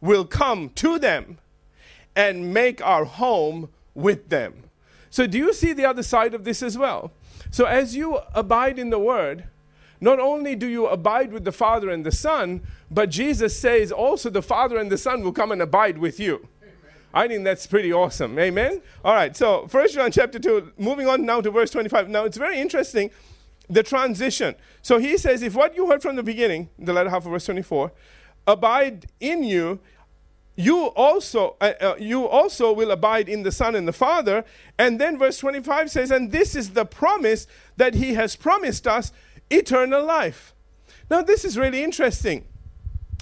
will 0.00 0.24
come 0.24 0.70
to 0.70 0.98
them 0.98 1.38
and 2.14 2.52
make 2.52 2.84
our 2.84 3.04
home 3.04 3.68
with 3.94 4.28
them. 4.28 4.64
So, 5.10 5.26
do 5.26 5.38
you 5.38 5.52
see 5.52 5.72
the 5.72 5.84
other 5.84 6.02
side 6.02 6.34
of 6.34 6.44
this 6.44 6.62
as 6.62 6.76
well? 6.76 7.12
So, 7.50 7.64
as 7.64 7.96
you 7.96 8.18
abide 8.34 8.78
in 8.78 8.90
the 8.90 8.98
Word, 8.98 9.44
not 10.00 10.20
only 10.20 10.54
do 10.54 10.66
you 10.66 10.86
abide 10.86 11.32
with 11.32 11.44
the 11.44 11.52
Father 11.52 11.90
and 11.90 12.04
the 12.04 12.12
Son, 12.12 12.62
but 12.90 13.10
Jesus 13.10 13.58
says 13.58 13.90
also 13.90 14.30
the 14.30 14.42
Father 14.42 14.76
and 14.78 14.90
the 14.90 14.98
Son 14.98 15.22
will 15.22 15.32
come 15.32 15.52
and 15.52 15.62
abide 15.62 15.98
with 15.98 16.20
you. 16.20 16.48
I 17.14 17.28
think 17.28 17.44
that's 17.44 17.66
pretty 17.66 17.92
awesome. 17.92 18.38
Amen? 18.38 18.82
All 19.02 19.14
right, 19.14 19.34
so 19.34 19.66
First 19.68 19.94
John 19.94 20.10
chapter 20.10 20.38
2, 20.38 20.72
moving 20.76 21.08
on 21.08 21.24
now 21.24 21.40
to 21.40 21.50
verse 21.50 21.70
25. 21.70 22.10
Now, 22.10 22.24
it's 22.24 22.36
very 22.36 22.60
interesting, 22.60 23.10
the 23.70 23.82
transition. 23.82 24.54
So 24.82 24.98
he 24.98 25.16
says, 25.16 25.42
If 25.42 25.54
what 25.54 25.74
you 25.74 25.86
heard 25.86 26.02
from 26.02 26.16
the 26.16 26.22
beginning, 26.22 26.68
the 26.78 26.92
latter 26.92 27.08
half 27.08 27.24
of 27.24 27.32
verse 27.32 27.46
24, 27.46 27.90
abide 28.46 29.06
in 29.18 29.42
you, 29.42 29.80
you 30.56 30.86
also 30.86 31.56
uh, 31.60 31.72
uh, 31.80 31.94
you 31.98 32.26
also 32.26 32.72
will 32.72 32.90
abide 32.90 33.28
in 33.28 33.42
the 33.42 33.52
son 33.52 33.74
and 33.74 33.86
the 33.86 33.92
father 33.92 34.42
and 34.78 34.98
then 34.98 35.18
verse 35.18 35.36
25 35.36 35.90
says 35.90 36.10
and 36.10 36.32
this 36.32 36.56
is 36.56 36.70
the 36.70 36.86
promise 36.86 37.46
that 37.76 37.92
he 37.92 38.14
has 38.14 38.36
promised 38.36 38.86
us 38.86 39.12
eternal 39.50 40.04
life. 40.04 40.54
Now, 41.10 41.22
this 41.22 41.44
is 41.44 41.56
really 41.56 41.84
interesting. 41.84 42.46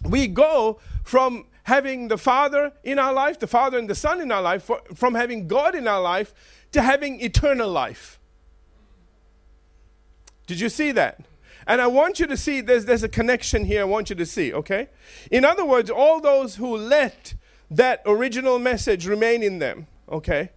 We 0.09 0.27
go 0.27 0.81
from 1.03 1.47
having 1.65 2.09
the 2.09 2.19
Father 2.19 2.73
in 2.83 2.99
our 2.99 3.13
life, 3.13 3.39
the 3.39 3.47
Father 3.47 3.79
and 3.79 3.89
the 3.89 3.95
Son 3.95 4.21
in 4.21 4.31
our 4.31 4.43
life, 4.43 4.71
from 4.95 5.15
having 5.15 5.49
God 5.49 5.75
in 5.75 5.89
our 5.89 6.01
life 6.01 6.35
to 6.73 6.83
having 6.83 7.21
eternal 7.21 7.71
life. 7.71 8.19
Did 10.47 10.61
you 10.61 10.69
see 10.69 10.93
that? 10.93 11.21
And 11.67 11.81
I 11.81 11.87
want 11.87 12.21
you 12.21 12.27
to 12.27 12.37
see 12.37 12.61
there's, 12.61 12.85
there's 12.85 13.03
a 13.03 13.09
connection 13.09 13.65
here 13.65 13.81
I 13.81 13.85
want 13.85 14.11
you 14.11 14.17
to 14.17 14.27
see, 14.27 14.53
okay? 14.53 14.89
In 15.31 15.45
other 15.45 15.65
words, 15.65 15.89
all 15.89 16.21
those 16.21 16.57
who 16.57 16.77
let 16.77 17.35
that 17.71 18.03
original 18.05 18.59
message 18.59 19.07
remain 19.07 19.43
in 19.43 19.59
them, 19.59 19.87
okay, 20.11 20.51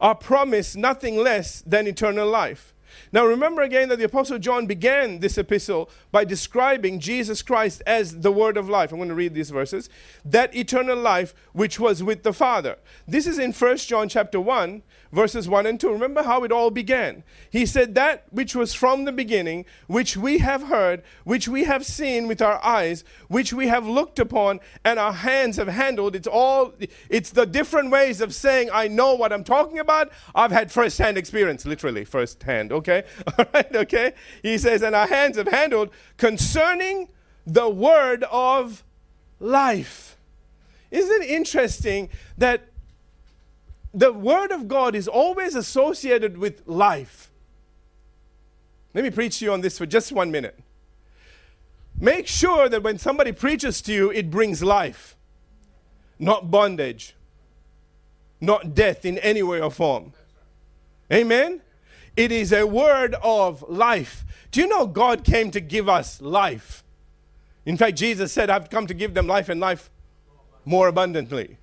are 0.00 0.16
promised 0.16 0.76
nothing 0.76 1.16
less 1.16 1.62
than 1.62 1.86
eternal 1.86 2.28
life. 2.28 2.74
Now, 3.12 3.24
remember 3.24 3.62
again 3.62 3.88
that 3.88 3.98
the 3.98 4.04
Apostle 4.04 4.38
John 4.38 4.66
began 4.66 5.20
this 5.20 5.38
epistle 5.38 5.90
by 6.12 6.24
describing 6.24 7.00
Jesus 7.00 7.42
Christ 7.42 7.82
as 7.86 8.20
the 8.20 8.32
Word 8.32 8.56
of 8.56 8.68
life. 8.68 8.92
I'm 8.92 8.98
going 8.98 9.08
to 9.08 9.14
read 9.14 9.34
these 9.34 9.50
verses. 9.50 9.88
That 10.24 10.54
eternal 10.54 10.96
life 10.96 11.34
which 11.52 11.80
was 11.80 12.02
with 12.02 12.22
the 12.22 12.32
Father. 12.32 12.76
This 13.06 13.26
is 13.26 13.38
in 13.38 13.52
1 13.52 13.76
John 13.78 14.08
chapter 14.08 14.40
1, 14.40 14.82
verses 15.12 15.48
1 15.48 15.66
and 15.66 15.80
2. 15.80 15.90
Remember 15.90 16.22
how 16.22 16.44
it 16.44 16.52
all 16.52 16.70
began. 16.70 17.24
He 17.50 17.64
said, 17.64 17.94
That 17.94 18.24
which 18.30 18.54
was 18.54 18.74
from 18.74 19.04
the 19.04 19.12
beginning, 19.12 19.64
which 19.86 20.16
we 20.16 20.38
have 20.38 20.64
heard, 20.64 21.02
which 21.24 21.48
we 21.48 21.64
have 21.64 21.86
seen 21.86 22.28
with 22.28 22.42
our 22.42 22.62
eyes, 22.64 23.04
which 23.28 23.52
we 23.52 23.68
have 23.68 23.86
looked 23.86 24.18
upon, 24.18 24.60
and 24.84 24.98
our 24.98 25.12
hands 25.12 25.56
have 25.56 25.68
handled. 25.68 26.14
It's 26.14 26.26
all, 26.26 26.74
it's 27.08 27.30
the 27.30 27.46
different 27.46 27.90
ways 27.90 28.20
of 28.20 28.34
saying, 28.34 28.68
I 28.72 28.88
know 28.88 29.14
what 29.14 29.32
I'm 29.32 29.44
talking 29.44 29.78
about. 29.78 30.10
I've 30.34 30.52
had 30.52 30.70
first 30.70 30.98
hand 30.98 31.16
experience, 31.16 31.64
literally, 31.64 32.04
first 32.04 32.42
hand, 32.42 32.72
okay? 32.98 33.08
All 33.38 33.46
right, 33.52 33.76
okay? 33.76 34.12
He 34.42 34.58
says, 34.58 34.82
And 34.82 34.94
our 34.94 35.06
hands 35.06 35.36
have 35.36 35.48
handled 35.48 35.90
concerning 36.16 37.08
the 37.46 37.68
word 37.68 38.24
of 38.24 38.84
life. 39.40 40.16
Isn't 40.90 41.22
it 41.22 41.30
interesting 41.30 42.08
that 42.36 42.68
the 43.94 44.12
Word 44.12 44.52
of 44.52 44.68
God 44.68 44.94
is 44.94 45.08
always 45.08 45.54
associated 45.54 46.38
with 46.38 46.62
life. 46.66 47.30
Let 48.94 49.04
me 49.04 49.10
preach 49.10 49.38
to 49.38 49.46
you 49.46 49.52
on 49.52 49.60
this 49.60 49.78
for 49.78 49.86
just 49.86 50.12
one 50.12 50.30
minute. 50.30 50.58
Make 51.98 52.26
sure 52.26 52.68
that 52.68 52.82
when 52.82 52.98
somebody 52.98 53.32
preaches 53.32 53.80
to 53.82 53.92
you, 53.92 54.10
it 54.10 54.30
brings 54.30 54.62
life, 54.62 55.16
not 56.18 56.50
bondage, 56.50 57.14
not 58.40 58.74
death 58.74 59.04
in 59.04 59.18
any 59.18 59.42
way 59.42 59.60
or 59.60 59.70
form. 59.70 60.12
Amen? 61.12 61.60
It 62.18 62.32
is 62.32 62.52
a 62.52 62.66
word 62.66 63.14
of 63.22 63.62
life. 63.68 64.24
Do 64.50 64.60
you 64.60 64.66
know 64.66 64.88
God 64.88 65.22
came 65.22 65.52
to 65.52 65.60
give 65.60 65.88
us 65.88 66.20
life? 66.20 66.82
In 67.64 67.76
fact, 67.76 67.96
Jesus 67.96 68.32
said, 68.32 68.50
I've 68.50 68.70
come 68.70 68.88
to 68.88 68.94
give 68.94 69.14
them 69.14 69.28
life 69.28 69.48
and 69.48 69.60
life 69.60 69.88
more 70.64 70.88
abundantly. 70.88 71.58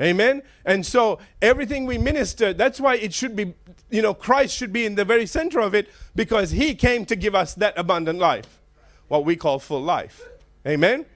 Amen? 0.00 0.42
And 0.64 0.84
so 0.84 1.20
everything 1.40 1.86
we 1.86 1.96
minister, 1.96 2.52
that's 2.52 2.80
why 2.80 2.96
it 2.96 3.14
should 3.14 3.36
be, 3.36 3.54
you 3.88 4.02
know, 4.02 4.14
Christ 4.14 4.56
should 4.56 4.72
be 4.72 4.84
in 4.84 4.96
the 4.96 5.04
very 5.04 5.26
center 5.26 5.60
of 5.60 5.76
it 5.76 5.90
because 6.16 6.50
he 6.50 6.74
came 6.74 7.06
to 7.06 7.14
give 7.14 7.36
us 7.36 7.54
that 7.54 7.78
abundant 7.78 8.18
life, 8.18 8.58
what 9.06 9.24
we 9.24 9.36
call 9.36 9.60
full 9.60 9.80
life. 9.80 10.28
Amen? 10.66 11.06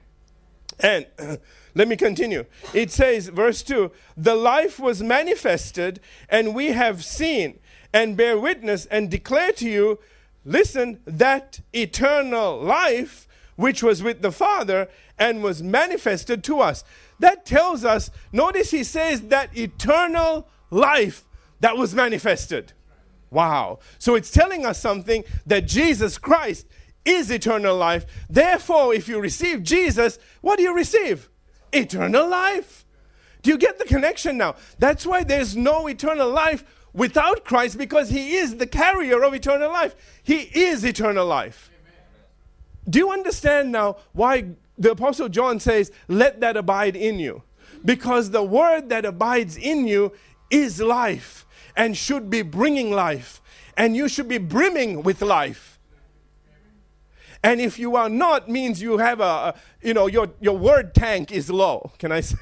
And 0.79 1.05
let 1.75 1.89
me 1.89 1.97
continue. 1.97 2.45
It 2.73 2.93
says, 2.93 3.27
verse 3.27 3.65
2 3.65 3.91
The 4.17 4.37
life 4.37 4.79
was 4.79 5.03
manifested, 5.03 5.99
and 6.29 6.55
we 6.55 6.69
have 6.69 7.05
seen, 7.05 7.59
and 7.93 8.17
bear 8.17 8.39
witness, 8.39 8.87
and 8.87 9.11
declare 9.11 9.53
to 9.53 9.69
you, 9.69 9.99
listen, 10.45 11.01
that 11.05 11.61
eternal 11.73 12.61
life 12.61 13.27
which 13.57 13.83
was 13.83 14.03
with 14.03 14.23
the 14.23 14.33
Father 14.33 14.89
and 15.19 15.43
was 15.43 15.63
manifested 15.63 16.43
to 16.45 16.61
us. 16.61 16.83
That 17.19 17.45
tells 17.45 17.85
us, 17.85 18.11
notice 18.33 18.71
he 18.71 18.85
says 18.85 19.23
that 19.29 19.57
eternal 19.57 20.49
life 20.71 21.25
that 21.61 21.77
was 21.77 21.95
manifested. 21.95 22.73
Wow. 23.31 23.81
So 23.99 24.15
it's 24.15 24.31
telling 24.31 24.65
us 24.65 24.81
something 24.81 25.25
that 25.47 25.67
Jesus 25.67 26.17
Christ 26.17 26.67
is 27.05 27.31
eternal 27.31 27.77
life. 27.77 28.07
Therefore, 28.29 28.95
if 28.95 29.09
you 29.09 29.21
receive 29.21 29.63
Jesus, 29.63 30.19
what 30.41 30.57
do 30.57 30.63
you 30.63 30.75
receive? 30.75 31.29
Eternal 31.73 32.29
life. 32.29 32.87
Do 33.43 33.51
you 33.51 33.59
get 33.59 33.79
the 33.79 33.85
connection 33.85 34.37
now? 34.37 34.57
That's 34.79 35.07
why 35.07 35.23
there's 35.23 35.57
no 35.57 35.87
eternal 35.87 36.31
life 36.31 36.65
without 36.93 37.45
Christ 37.45 37.79
because 37.79 38.11
he 38.11 38.37
is 38.37 38.57
the 38.57 38.67
carrier 38.67 39.23
of 39.23 39.35
eternal 39.35 39.71
life. 39.71 39.95
He 40.23 40.43
is 40.43 40.85
eternal 40.85 41.27
life. 41.27 41.71
Do 42.89 42.99
you 42.99 43.11
understand 43.11 43.73
now 43.73 43.97
why 44.13 44.47
the 44.81 44.93
Apostle 44.93 45.29
John 45.29 45.61
says, 45.61 45.93
Let 46.09 46.41
that 46.41 46.57
abide 46.57 46.97
in 46.97 47.21
you. 47.21 47.43
Because 47.85 48.31
the 48.31 48.43
word 48.43 48.89
that 48.89 49.05
abides 49.05 49.57
in 49.57 49.87
you 49.87 50.13
is 50.51 50.81
life 50.81 51.47
and 51.77 51.97
should 51.97 52.29
be 52.29 52.43
bringing 52.43 52.91
life. 52.91 53.41
And 53.77 53.97
you 53.97 54.09
should 54.09 54.29
be 54.29 54.39
brimming 54.39 55.03
with 55.03 55.23
life. 55.23 55.70
And 57.43 57.59
if 57.61 57.79
you 57.79 57.97
are 57.97 58.11
not, 58.11 58.51
means 58.51 58.83
you 58.83 58.99
have 58.99 59.21
a, 59.21 59.55
you 59.81 59.95
know, 59.95 60.07
your, 60.07 60.31
your 60.41 60.59
word 60.59 60.95
tank 60.95 61.33
is 61.33 61.49
low. 61.49 61.91
Can 61.99 62.13
I, 62.13 62.21
say, 62.21 62.37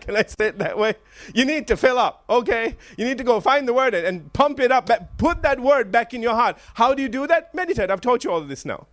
can 0.00 0.16
I 0.16 0.22
say 0.22 0.48
it 0.48 0.58
that 0.58 0.78
way? 0.78 0.94
You 1.34 1.44
need 1.44 1.66
to 1.68 1.76
fill 1.76 1.98
up, 1.98 2.24
okay? 2.30 2.76
You 2.96 3.04
need 3.04 3.18
to 3.18 3.24
go 3.24 3.40
find 3.40 3.66
the 3.66 3.74
word 3.74 3.94
and, 3.94 4.32
pump 4.32 4.60
it 4.60 4.70
up. 4.70 4.88
Put 5.18 5.42
that 5.42 5.58
word 5.58 5.90
back 5.90 6.14
in 6.14 6.22
your 6.22 6.34
heart. 6.34 6.58
How 6.74 6.94
do 6.94 7.02
you 7.02 7.08
do 7.08 7.26
that? 7.26 7.54
Meditate. 7.54 7.90
I've 7.90 8.00
taught 8.00 8.22
you 8.22 8.30
all 8.30 8.38
of 8.38 8.48
this 8.48 8.64
now. 8.64 8.86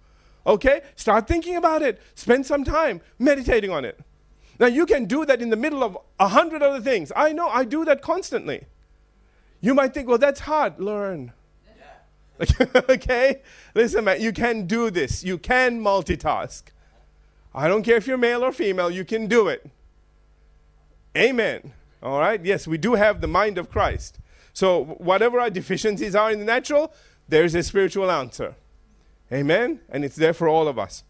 Okay? 0.48 0.82
Start 0.96 1.28
thinking 1.28 1.56
about 1.56 1.84
it. 1.84 2.02
Spend 2.16 2.46
some 2.46 2.64
time 2.64 3.02
meditating 3.20 3.70
on 3.70 3.86
it. 3.86 4.00
Now, 4.60 4.68
you 4.68 4.86
can 4.86 5.06
do 5.06 5.26
that 5.26 5.42
in 5.42 5.50
the 5.50 5.56
middle 5.56 5.84
of 5.84 5.98
a 6.20 6.28
hundred 6.28 6.62
other 6.62 6.82
things. 6.82 7.12
I 7.16 7.34
know, 7.34 7.48
I 7.48 7.66
do 7.66 7.86
that 7.86 8.02
constantly. 8.02 8.66
You 9.60 9.74
might 9.74 9.94
think, 9.94 10.08
well, 10.08 10.18
that's 10.18 10.42
hard. 10.42 10.80
Learn. 10.80 11.34
Yeah. 12.42 12.82
okay? 12.90 13.42
Listen, 13.76 14.06
man, 14.06 14.22
you 14.22 14.32
can 14.32 14.66
do 14.66 14.90
this. 14.90 15.24
You 15.24 15.38
can 15.38 15.80
multitask. 15.82 16.64
I 17.54 17.68
don't 17.68 17.84
care 17.84 17.98
if 17.98 18.08
you're 18.08 18.18
male 18.18 18.44
or 18.44 18.52
female, 18.52 18.90
you 18.90 19.06
can 19.06 19.28
do 19.28 19.48
it. 19.48 19.70
Amen. 21.16 21.74
All 22.02 22.20
right? 22.20 22.44
Yes, 22.44 22.68
we 22.68 22.78
do 22.78 22.96
have 22.96 23.22
the 23.22 23.28
mind 23.28 23.58
of 23.58 23.70
Christ. 23.70 24.20
So, 24.54 24.84
whatever 24.84 25.40
our 25.40 25.50
deficiencies 25.50 26.16
are 26.16 26.32
in 26.32 26.40
the 26.40 26.46
natural, 26.46 26.94
there's 27.28 27.56
a 27.56 27.64
spiritual 27.64 28.10
answer. 28.10 28.56
Amen? 29.32 29.80
And 29.90 30.04
it's 30.04 30.16
there 30.16 30.34
for 30.34 30.48
all 30.48 30.68
of 30.68 30.78
us. 30.80 31.04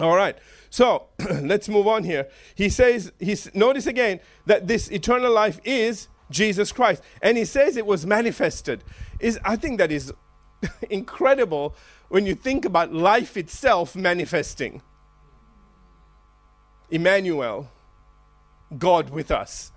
All 0.00 0.16
right. 0.16 0.36
So, 0.70 1.08
let's 1.42 1.68
move 1.68 1.86
on 1.86 2.04
here. 2.04 2.28
He 2.54 2.68
says, 2.68 3.12
he's, 3.18 3.52
notice 3.54 3.86
again 3.86 4.20
that 4.46 4.66
this 4.66 4.90
eternal 4.90 5.32
life 5.32 5.60
is 5.64 6.08
Jesus 6.30 6.72
Christ. 6.72 7.02
And 7.22 7.36
he 7.36 7.44
says 7.44 7.76
it 7.76 7.86
was 7.86 8.06
manifested. 8.06 8.84
Is 9.20 9.38
I 9.44 9.56
think 9.56 9.78
that 9.78 9.90
is 9.90 10.12
incredible 10.90 11.74
when 12.08 12.26
you 12.26 12.34
think 12.34 12.64
about 12.64 12.92
life 12.92 13.36
itself 13.36 13.94
manifesting. 13.94 14.82
Emmanuel, 16.90 17.70
God 18.76 19.10
with 19.10 19.30
us. 19.30 19.72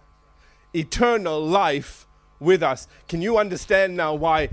Eternal 0.74 1.46
life 1.46 2.08
with 2.40 2.64
us. 2.64 2.88
Can 3.08 3.22
you 3.22 3.38
understand 3.38 3.96
now 3.96 4.14
why 4.14 4.50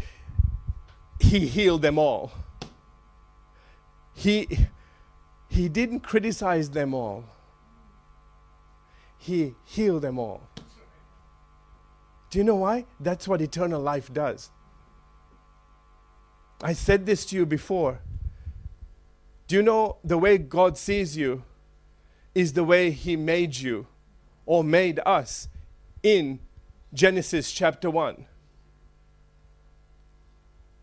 he 1.21 1.41
healed 1.47 1.83
them 1.83 1.99
all? 1.99 2.33
He, 4.13 4.67
he 5.49 5.69
didn't 5.69 6.01
criticize 6.01 6.71
them 6.71 6.93
all, 6.93 7.25
he 9.17 9.55
healed 9.65 10.03
them 10.03 10.19
all. 10.19 10.43
Do 12.31 12.39
you 12.39 12.45
know 12.45 12.57
why? 12.57 12.85
That's 13.01 13.27
what 13.27 13.41
eternal 13.41 13.81
life 13.81 14.13
does. 14.13 14.51
I 16.63 16.73
said 16.73 17.07
this 17.07 17.25
to 17.27 17.37
you 17.37 17.47
before. 17.47 18.01
Do 19.47 19.57
you 19.57 19.63
know 19.63 19.97
the 20.03 20.19
way 20.19 20.39
God 20.39 20.77
sees 20.77 21.17
you 21.17 21.45
is 22.35 22.53
the 22.53 22.65
way 22.65 22.91
He 22.91 23.17
made 23.17 23.57
you 23.57 23.87
or 24.45 24.65
made 24.65 25.01
us 25.07 25.49
in 26.03 26.41
Genesis 26.93 27.53
chapter 27.53 27.89
1? 27.91 28.27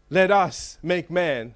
Let 0.10 0.32
us 0.32 0.77
make 0.82 1.12
man 1.12 1.55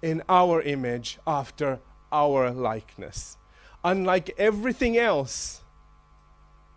in 0.00 0.22
our 0.28 0.62
image 0.62 1.18
after 1.26 1.80
our 2.12 2.50
likeness. 2.50 3.36
Unlike 3.82 4.34
everything 4.38 4.96
else 4.96 5.62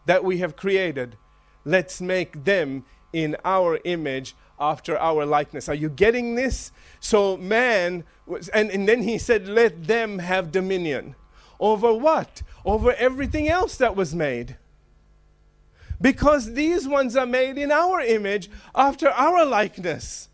that 0.05 0.23
we 0.23 0.39
have 0.39 0.55
created, 0.55 1.17
let's 1.65 2.01
make 2.01 2.45
them 2.45 2.83
in 3.11 3.37
our 3.45 3.79
image 3.83 4.35
after 4.71 4.97
our 4.97 5.25
likeness. 5.25 5.67
Are 5.67 5.75
you 5.75 5.89
getting 5.89 6.35
this? 6.35 6.71
So, 6.99 7.37
man, 7.37 8.03
was, 8.25 8.49
and, 8.49 8.71
and 8.71 8.87
then 8.87 9.03
he 9.03 9.17
said, 9.17 9.47
let 9.47 9.87
them 9.87 10.19
have 10.19 10.51
dominion. 10.51 11.15
Over 11.59 11.93
what? 11.93 12.41
Over 12.65 12.93
everything 12.93 13.49
else 13.49 13.75
that 13.77 13.95
was 13.95 14.15
made. 14.15 14.57
Because 15.99 16.53
these 16.53 16.87
ones 16.87 17.15
are 17.15 17.25
made 17.25 17.57
in 17.57 17.71
our 17.71 18.01
image 18.01 18.49
after 18.75 19.09
our 19.09 19.45
likeness. 19.45 20.29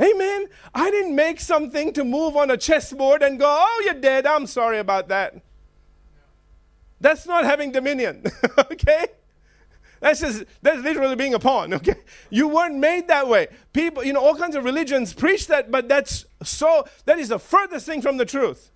Amen. 0.00 0.46
I 0.74 0.90
didn't 0.90 1.14
make 1.14 1.40
something 1.40 1.92
to 1.92 2.04
move 2.04 2.36
on 2.36 2.50
a 2.50 2.56
chessboard 2.56 3.22
and 3.22 3.38
go, 3.38 3.46
oh, 3.46 3.82
you're 3.84 4.00
dead. 4.00 4.26
I'm 4.26 4.46
sorry 4.46 4.78
about 4.78 5.08
that. 5.08 5.42
That's 7.00 7.26
not 7.26 7.44
having 7.44 7.72
dominion. 7.72 8.24
okay? 8.58 9.08
That's 10.00 10.20
just 10.20 10.44
that's 10.62 10.82
literally 10.82 11.14
being 11.14 11.34
a 11.34 11.38
pawn, 11.38 11.74
okay? 11.78 11.96
You 12.30 12.48
weren't 12.48 12.76
made 12.76 13.08
that 13.08 13.28
way. 13.28 13.48
People, 13.72 14.02
you 14.02 14.12
know, 14.12 14.20
all 14.20 14.34
kinds 14.34 14.56
of 14.56 14.64
religions 14.64 15.12
preach 15.12 15.46
that, 15.46 15.70
but 15.70 15.88
that's 15.88 16.24
so 16.42 16.86
that 17.04 17.18
is 17.18 17.28
the 17.28 17.38
furthest 17.38 17.86
thing 17.86 18.02
from 18.02 18.16
the 18.16 18.24
truth. 18.24 18.70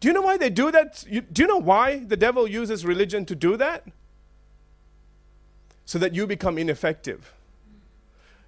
Do 0.00 0.08
you 0.08 0.14
know 0.14 0.22
why 0.22 0.36
they 0.36 0.50
do 0.50 0.70
that? 0.70 1.04
You, 1.08 1.22
do 1.22 1.42
you 1.42 1.48
know 1.48 1.58
why 1.58 2.00
the 2.00 2.16
devil 2.16 2.46
uses 2.46 2.84
religion 2.84 3.24
to 3.26 3.34
do 3.34 3.56
that? 3.56 3.86
So 5.84 5.98
that 5.98 6.14
you 6.14 6.26
become 6.26 6.58
ineffective. 6.58 7.32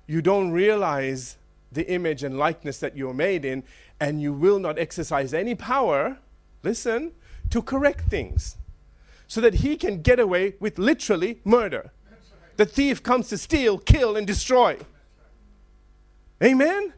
You 0.07 0.20
don't 0.20 0.51
realize 0.51 1.37
the 1.72 1.90
image 1.90 2.22
and 2.22 2.38
likeness 2.38 2.79
that 2.79 2.96
you're 2.96 3.14
made 3.14 3.44
in, 3.44 3.64
and 3.98 4.20
you 4.20 4.33
will 4.33 4.59
not 4.59 4.79
exercise 4.79 5.35
any 5.35 5.55
power, 5.55 6.18
listen, 6.62 7.12
to 7.51 7.62
correct 7.62 8.09
things 8.09 8.57
so 9.35 9.40
that 9.40 9.55
he 9.55 9.75
can 9.75 10.01
get 10.01 10.20
away 10.20 10.55
with 10.61 10.79
literally 10.79 11.40
murder. 11.44 11.90
The 12.57 12.64
thief 12.64 13.03
comes 13.03 13.29
to 13.31 13.37
steal, 13.37 13.79
kill, 13.79 14.16
and 14.16 14.25
destroy. 14.25 14.79
Amen? 16.40 16.92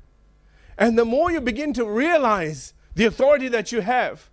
And 0.76 0.98
the 0.98 1.06
more 1.06 1.30
you 1.30 1.40
begin 1.40 1.72
to 1.72 1.86
realize 1.86 2.74
the 2.94 3.06
authority 3.06 3.48
that 3.48 3.72
you 3.72 3.80
have, 3.80 4.28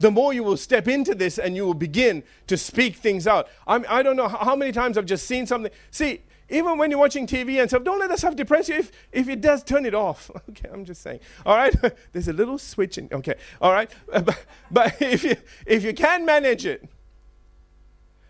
the 0.00 0.10
more 0.10 0.32
you 0.32 0.42
will 0.42 0.56
step 0.56 0.88
into 0.88 1.14
this 1.14 1.38
and 1.38 1.54
you 1.54 1.64
will 1.64 1.74
begin 1.74 2.24
to 2.48 2.56
speak 2.56 2.96
things 2.96 3.28
out. 3.28 3.46
I'm, 3.68 3.86
I 3.88 4.02
do 4.02 4.12
not 4.12 4.16
know 4.16 4.36
how 4.36 4.56
many 4.56 4.72
times 4.72 4.98
I've 4.98 5.06
just 5.06 5.26
seen 5.28 5.46
something. 5.46 5.70
See, 5.92 6.22
even 6.48 6.76
when 6.76 6.90
you're 6.90 7.00
watching 7.00 7.26
TV 7.26 7.60
and 7.60 7.70
stuff, 7.70 7.84
don't 7.84 7.98
let 7.98 8.10
that 8.10 8.18
stuff 8.18 8.36
depress 8.36 8.68
you. 8.68 8.76
If, 8.76 8.92
if 9.12 9.28
it 9.28 9.40
does, 9.40 9.62
turn 9.62 9.86
it 9.86 9.94
off. 9.94 10.30
Okay, 10.50 10.68
I'm 10.72 10.84
just 10.84 11.02
saying. 11.02 11.20
All 11.44 11.56
right? 11.56 11.74
There's 12.12 12.28
a 12.28 12.32
little 12.32 12.58
switch 12.58 12.98
in. 12.98 13.08
Okay, 13.10 13.34
all 13.60 13.72
right? 13.72 13.90
Uh, 14.12 14.20
but, 14.20 14.44
but 14.70 14.96
if, 15.02 15.24
you, 15.24 15.36
if 15.66 15.82
you 15.82 15.94
can 15.94 16.24
manage 16.24 16.66
it, 16.66 16.86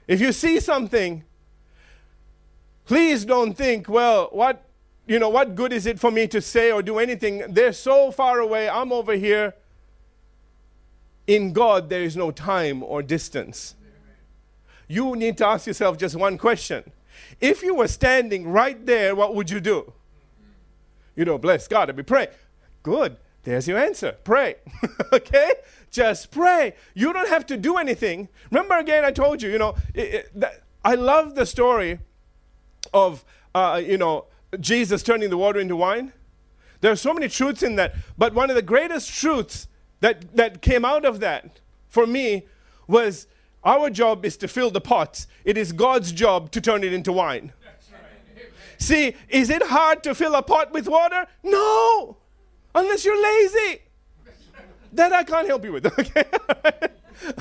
if 0.06 0.20
you 0.20 0.32
see 0.32 0.60
something, 0.60 1.24
please 2.86 3.24
don't 3.24 3.54
think, 3.54 3.88
well, 3.88 4.28
what, 4.32 4.64
you 5.06 5.18
know, 5.18 5.28
what 5.28 5.54
good 5.54 5.72
is 5.72 5.86
it 5.86 5.98
for 5.98 6.10
me 6.10 6.26
to 6.28 6.40
say 6.40 6.70
or 6.70 6.82
do 6.82 6.98
anything? 6.98 7.52
They're 7.52 7.72
so 7.72 8.10
far 8.10 8.38
away. 8.38 8.68
I'm 8.68 8.92
over 8.92 9.14
here. 9.14 9.54
In 11.26 11.52
God, 11.52 11.88
there 11.88 12.02
is 12.02 12.16
no 12.16 12.30
time 12.30 12.82
or 12.82 13.02
distance. 13.02 13.74
You 14.86 15.16
need 15.16 15.36
to 15.38 15.46
ask 15.46 15.66
yourself 15.66 15.98
just 15.98 16.14
one 16.16 16.38
question 16.38 16.90
if 17.40 17.62
you 17.62 17.74
were 17.74 17.88
standing 17.88 18.48
right 18.48 18.84
there, 18.86 19.14
what 19.14 19.34
would 19.34 19.50
you 19.50 19.60
do? 19.60 19.92
You 21.16 21.24
know, 21.24 21.38
bless 21.38 21.68
God, 21.68 21.88
I'd 21.88 21.96
be 21.96 22.02
praying. 22.02 22.28
Good. 22.82 23.16
There's 23.44 23.68
your 23.68 23.78
answer. 23.78 24.16
Pray. 24.24 24.56
okay? 25.12 25.52
Just 25.90 26.30
pray. 26.30 26.74
You 26.94 27.12
don't 27.12 27.28
have 27.28 27.46
to 27.46 27.56
do 27.56 27.76
anything. 27.76 28.28
Remember 28.50 28.76
again, 28.78 29.04
I 29.04 29.10
told 29.10 29.42
you, 29.42 29.50
you 29.50 29.58
know, 29.58 29.76
it, 29.94 30.14
it, 30.14 30.40
that, 30.40 30.62
I 30.84 30.94
love 30.94 31.34
the 31.34 31.46
story 31.46 32.00
of, 32.92 33.24
uh, 33.54 33.80
you 33.84 33.98
know, 33.98 34.26
Jesus 34.60 35.02
turning 35.02 35.30
the 35.30 35.36
water 35.36 35.60
into 35.60 35.76
wine. 35.76 36.12
There 36.80 36.92
are 36.92 36.96
so 36.96 37.14
many 37.14 37.28
truths 37.28 37.62
in 37.62 37.76
that. 37.76 37.94
But 38.18 38.34
one 38.34 38.50
of 38.50 38.56
the 38.56 38.62
greatest 38.62 39.12
truths 39.12 39.68
that, 40.00 40.36
that 40.36 40.60
came 40.60 40.84
out 40.84 41.04
of 41.04 41.20
that 41.20 41.60
for 41.88 42.06
me 42.06 42.46
was 42.86 43.26
our 43.64 43.90
job 43.90 44.24
is 44.24 44.36
to 44.38 44.48
fill 44.48 44.70
the 44.70 44.80
pots. 44.80 45.26
It 45.44 45.56
is 45.56 45.72
God's 45.72 46.12
job 46.12 46.50
to 46.52 46.60
turn 46.60 46.84
it 46.84 46.92
into 46.92 47.12
wine. 47.12 47.52
See, 48.78 49.14
is 49.28 49.50
it 49.50 49.62
hard 49.62 50.02
to 50.02 50.14
fill 50.14 50.34
a 50.34 50.42
pot 50.42 50.72
with 50.72 50.88
water? 50.88 51.26
No, 51.42 52.18
unless 52.74 53.04
you're 53.04 53.22
lazy. 53.22 53.82
That 54.92 55.12
I 55.12 55.24
can't 55.24 55.46
help 55.46 55.64
you 55.64 55.72
with, 55.72 55.86
okay? 55.98 56.24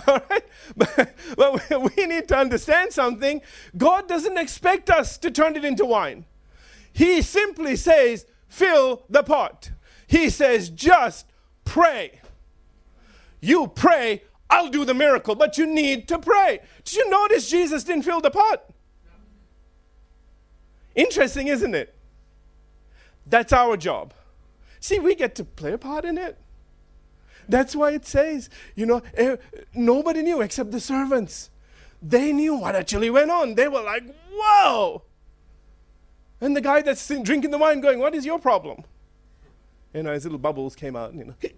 All 0.08 0.22
right? 0.30 0.44
But, 0.76 1.16
but 1.36 1.96
we 1.98 2.06
need 2.06 2.28
to 2.30 2.38
understand 2.38 2.94
something. 2.94 3.42
God 3.78 4.08
doesn't 4.08 4.38
expect 4.38 4.90
us 4.90 5.18
to 5.20 5.30
turn 5.32 5.56
it 5.56 5.66
into 5.66 5.86
wine. 5.86 6.26
He 6.94 7.22
simply 7.22 7.76
says, 7.76 8.26
fill 8.48 9.04
the 9.10 9.24
pot. 9.24 9.72
He 10.08 10.30
says, 10.30 10.70
just 10.70 11.26
pray. 11.66 12.22
You 13.42 13.68
pray 13.68 14.24
I'll 14.54 14.70
do 14.70 14.86
the 14.86 14.94
miracle, 14.94 15.34
but 15.34 15.58
you 15.58 15.66
need 15.66 16.08
to 16.10 16.20
pray. 16.20 16.60
Did 16.84 16.96
you 16.96 17.10
notice 17.10 17.50
Jesus 17.50 17.84
didn't 17.84 18.04
fill 18.04 18.22
the 18.22 18.30
pot? 18.30 18.70
Interesting, 20.94 21.48
isn't 21.48 21.74
it? 21.74 21.96
That's 23.26 23.52
our 23.52 23.76
job. 23.78 24.13
See, 24.80 25.00
we 25.00 25.16
get 25.16 25.34
to 25.36 25.44
play 25.44 25.74
a 25.74 25.80
part 25.80 26.06
in 26.06 26.20
it. 26.20 26.38
That's 27.50 27.76
why 27.76 27.92
it 27.94 28.06
says, 28.06 28.52
you 28.76 28.86
know, 28.86 29.02
eh, 29.16 29.38
nobody 29.74 30.22
knew 30.22 30.42
except 30.42 30.70
the 30.70 30.80
servants. 30.80 31.50
They 32.00 32.32
knew 32.32 32.54
what 32.54 32.76
actually 32.76 33.10
went 33.10 33.32
on. 33.32 33.56
They 33.56 33.68
were 33.68 33.82
like, 33.82 34.04
whoa. 34.32 35.02
And 36.39 36.56
the 36.56 36.62
guy 36.62 36.84
that's 36.84 37.08
drinking 37.08 37.50
the 37.50 37.58
wine 37.58 37.82
going, 37.82 37.98
what 37.98 38.13
is 38.13 38.24
your 38.24 38.38
problem? 38.38 38.84
You 39.96 40.04
know, 40.04 40.13
his 40.13 40.26
little 40.26 40.38
bubbles 40.38 40.76
came 40.76 40.96
out, 40.96 41.16
you 41.16 41.26
know. 41.26 41.36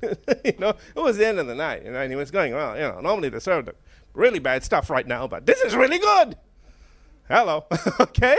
you 0.44 0.54
know, 0.58 0.70
it 0.70 1.00
was 1.00 1.16
the 1.16 1.26
end 1.26 1.38
of 1.38 1.46
the 1.46 1.54
night, 1.54 1.84
you 1.84 1.90
know, 1.90 2.00
and 2.00 2.10
he 2.10 2.16
was 2.16 2.30
going, 2.30 2.54
well, 2.54 2.76
you 2.76 2.82
know, 2.82 3.00
normally 3.00 3.28
they 3.28 3.38
serve 3.38 3.66
the 3.66 3.74
really 4.14 4.38
bad 4.38 4.64
stuff 4.64 4.90
right 4.90 5.06
now, 5.06 5.26
but 5.26 5.46
this 5.46 5.60
is 5.60 5.74
really 5.74 5.98
good. 5.98 6.36
Hello, 7.28 7.64
okay? 8.00 8.38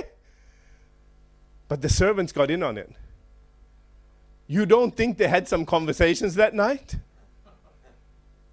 But 1.67 1.81
the 1.81 1.89
servants 1.89 2.31
got 2.31 2.51
in 2.51 2.63
on 2.63 2.77
it. 2.77 2.91
You 4.47 4.65
don't 4.65 4.95
think 4.95 5.17
they 5.17 5.27
had 5.27 5.47
some 5.47 5.65
conversations 5.65 6.35
that 6.35 6.53
night? 6.53 6.97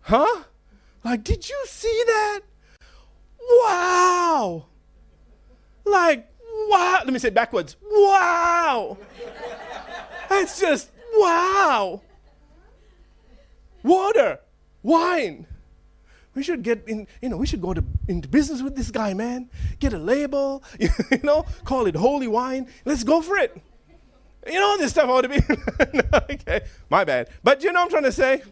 Huh? 0.02 0.44
Like, 1.04 1.24
did 1.24 1.48
you 1.48 1.64
see 1.66 2.02
that? 2.06 2.40
Wow! 3.40 4.66
Like, 5.84 6.30
wow! 6.68 7.00
Let 7.04 7.12
me 7.12 7.18
say 7.18 7.30
backwards. 7.30 7.76
Wow! 7.82 8.98
It's 10.30 10.60
just, 10.60 10.90
wow! 11.14 12.00
Water, 13.82 14.40
wine. 14.82 15.46
we 16.34 16.42
should 16.42 16.62
get 16.62 16.86
in, 16.86 17.06
you 17.20 17.28
know, 17.28 17.36
we 17.36 17.46
should 17.46 17.60
go 17.60 17.74
to, 17.74 17.84
into 18.08 18.28
business 18.28 18.62
with 18.62 18.76
this 18.76 18.90
guy, 18.90 19.14
man. 19.14 19.50
Get 19.78 19.92
a 19.92 19.98
label, 19.98 20.62
you 20.78 20.88
know, 21.22 21.44
call 21.64 21.86
it 21.86 21.96
holy 21.96 22.28
wine. 22.28 22.68
Let's 22.84 23.04
go 23.04 23.20
for 23.22 23.36
it. 23.38 23.60
You 24.46 24.58
know, 24.58 24.78
this 24.78 24.92
stuff 24.92 25.08
ought 25.08 25.22
to 25.22 25.28
be. 25.28 25.40
okay, 26.34 26.62
my 26.88 27.04
bad. 27.04 27.28
But 27.42 27.62
you 27.62 27.72
know 27.72 27.80
what 27.80 27.86
I'm 27.86 27.90
trying 27.90 28.04
to 28.04 28.12
say? 28.12 28.42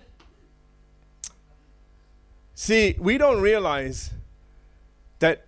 See, 2.54 2.96
we 2.98 3.18
don't 3.18 3.40
realize 3.40 4.10
that 5.20 5.46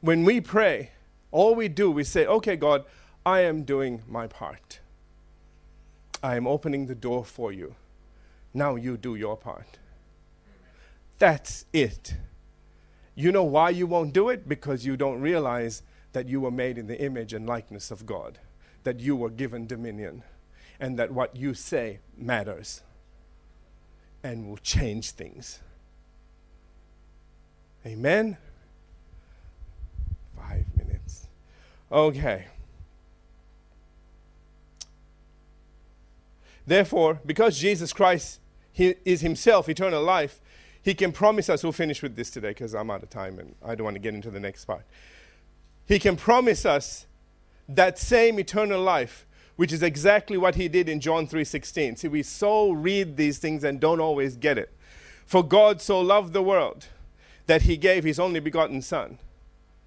when 0.00 0.24
we 0.24 0.40
pray, 0.40 0.90
all 1.30 1.54
we 1.54 1.68
do, 1.68 1.90
we 1.90 2.04
say, 2.04 2.26
okay, 2.26 2.56
God, 2.56 2.84
I 3.24 3.40
am 3.40 3.62
doing 3.62 4.02
my 4.06 4.26
part. 4.26 4.80
I 6.22 6.36
am 6.36 6.46
opening 6.46 6.86
the 6.86 6.94
door 6.94 7.24
for 7.24 7.52
you. 7.52 7.74
Now 8.54 8.76
you 8.76 8.96
do 8.96 9.16
your 9.16 9.36
part. 9.36 9.78
That's 11.18 11.66
it. 11.72 12.14
You 13.16 13.32
know 13.32 13.44
why 13.44 13.70
you 13.70 13.86
won't 13.86 14.12
do 14.12 14.28
it? 14.28 14.48
Because 14.48 14.86
you 14.86 14.96
don't 14.96 15.20
realize 15.20 15.82
that 16.12 16.28
you 16.28 16.40
were 16.40 16.50
made 16.50 16.78
in 16.78 16.86
the 16.86 17.00
image 17.00 17.32
and 17.32 17.46
likeness 17.46 17.90
of 17.90 18.06
God, 18.06 18.38
that 18.84 19.00
you 19.00 19.16
were 19.16 19.30
given 19.30 19.66
dominion, 19.66 20.22
and 20.78 20.98
that 20.98 21.10
what 21.10 21.36
you 21.36 21.54
say 21.54 21.98
matters 22.16 22.82
and 24.22 24.48
will 24.48 24.56
change 24.58 25.10
things. 25.10 25.60
Amen? 27.84 28.36
Five 30.36 30.64
minutes. 30.76 31.26
Okay. 31.92 32.46
Therefore, 36.66 37.20
because 37.26 37.58
Jesus 37.58 37.92
Christ 37.92 38.40
he 38.74 38.96
is 39.04 39.22
himself 39.22 39.68
eternal 39.68 40.02
life, 40.02 40.40
he 40.82 40.94
can 40.94 41.12
promise 41.12 41.48
us, 41.48 41.62
we'll 41.62 41.72
finish 41.72 42.02
with 42.02 42.16
this 42.16 42.28
today 42.28 42.48
because 42.48 42.74
I'm 42.74 42.90
out 42.90 43.02
of 43.02 43.08
time 43.08 43.38
and 43.38 43.54
I 43.64 43.74
don't 43.74 43.84
want 43.84 43.94
to 43.94 44.00
get 44.00 44.12
into 44.12 44.30
the 44.30 44.40
next 44.40 44.66
part. 44.66 44.84
He 45.86 45.98
can 45.98 46.16
promise 46.16 46.66
us 46.66 47.06
that 47.68 47.98
same 47.98 48.38
eternal 48.38 48.82
life, 48.82 49.26
which 49.56 49.72
is 49.72 49.82
exactly 49.82 50.36
what 50.36 50.56
he 50.56 50.68
did 50.68 50.88
in 50.88 51.00
John 51.00 51.26
3:16. 51.26 51.96
See, 51.96 52.08
we 52.08 52.22
so 52.22 52.72
read 52.72 53.16
these 53.16 53.38
things 53.38 53.64
and 53.64 53.80
don't 53.80 54.00
always 54.00 54.36
get 54.36 54.58
it. 54.58 54.70
For 55.24 55.42
God 55.42 55.80
so 55.80 56.00
loved 56.00 56.32
the 56.32 56.42
world 56.42 56.88
that 57.46 57.62
he 57.62 57.76
gave 57.76 58.04
his 58.04 58.18
only 58.18 58.40
begotten 58.40 58.82
son. 58.82 59.18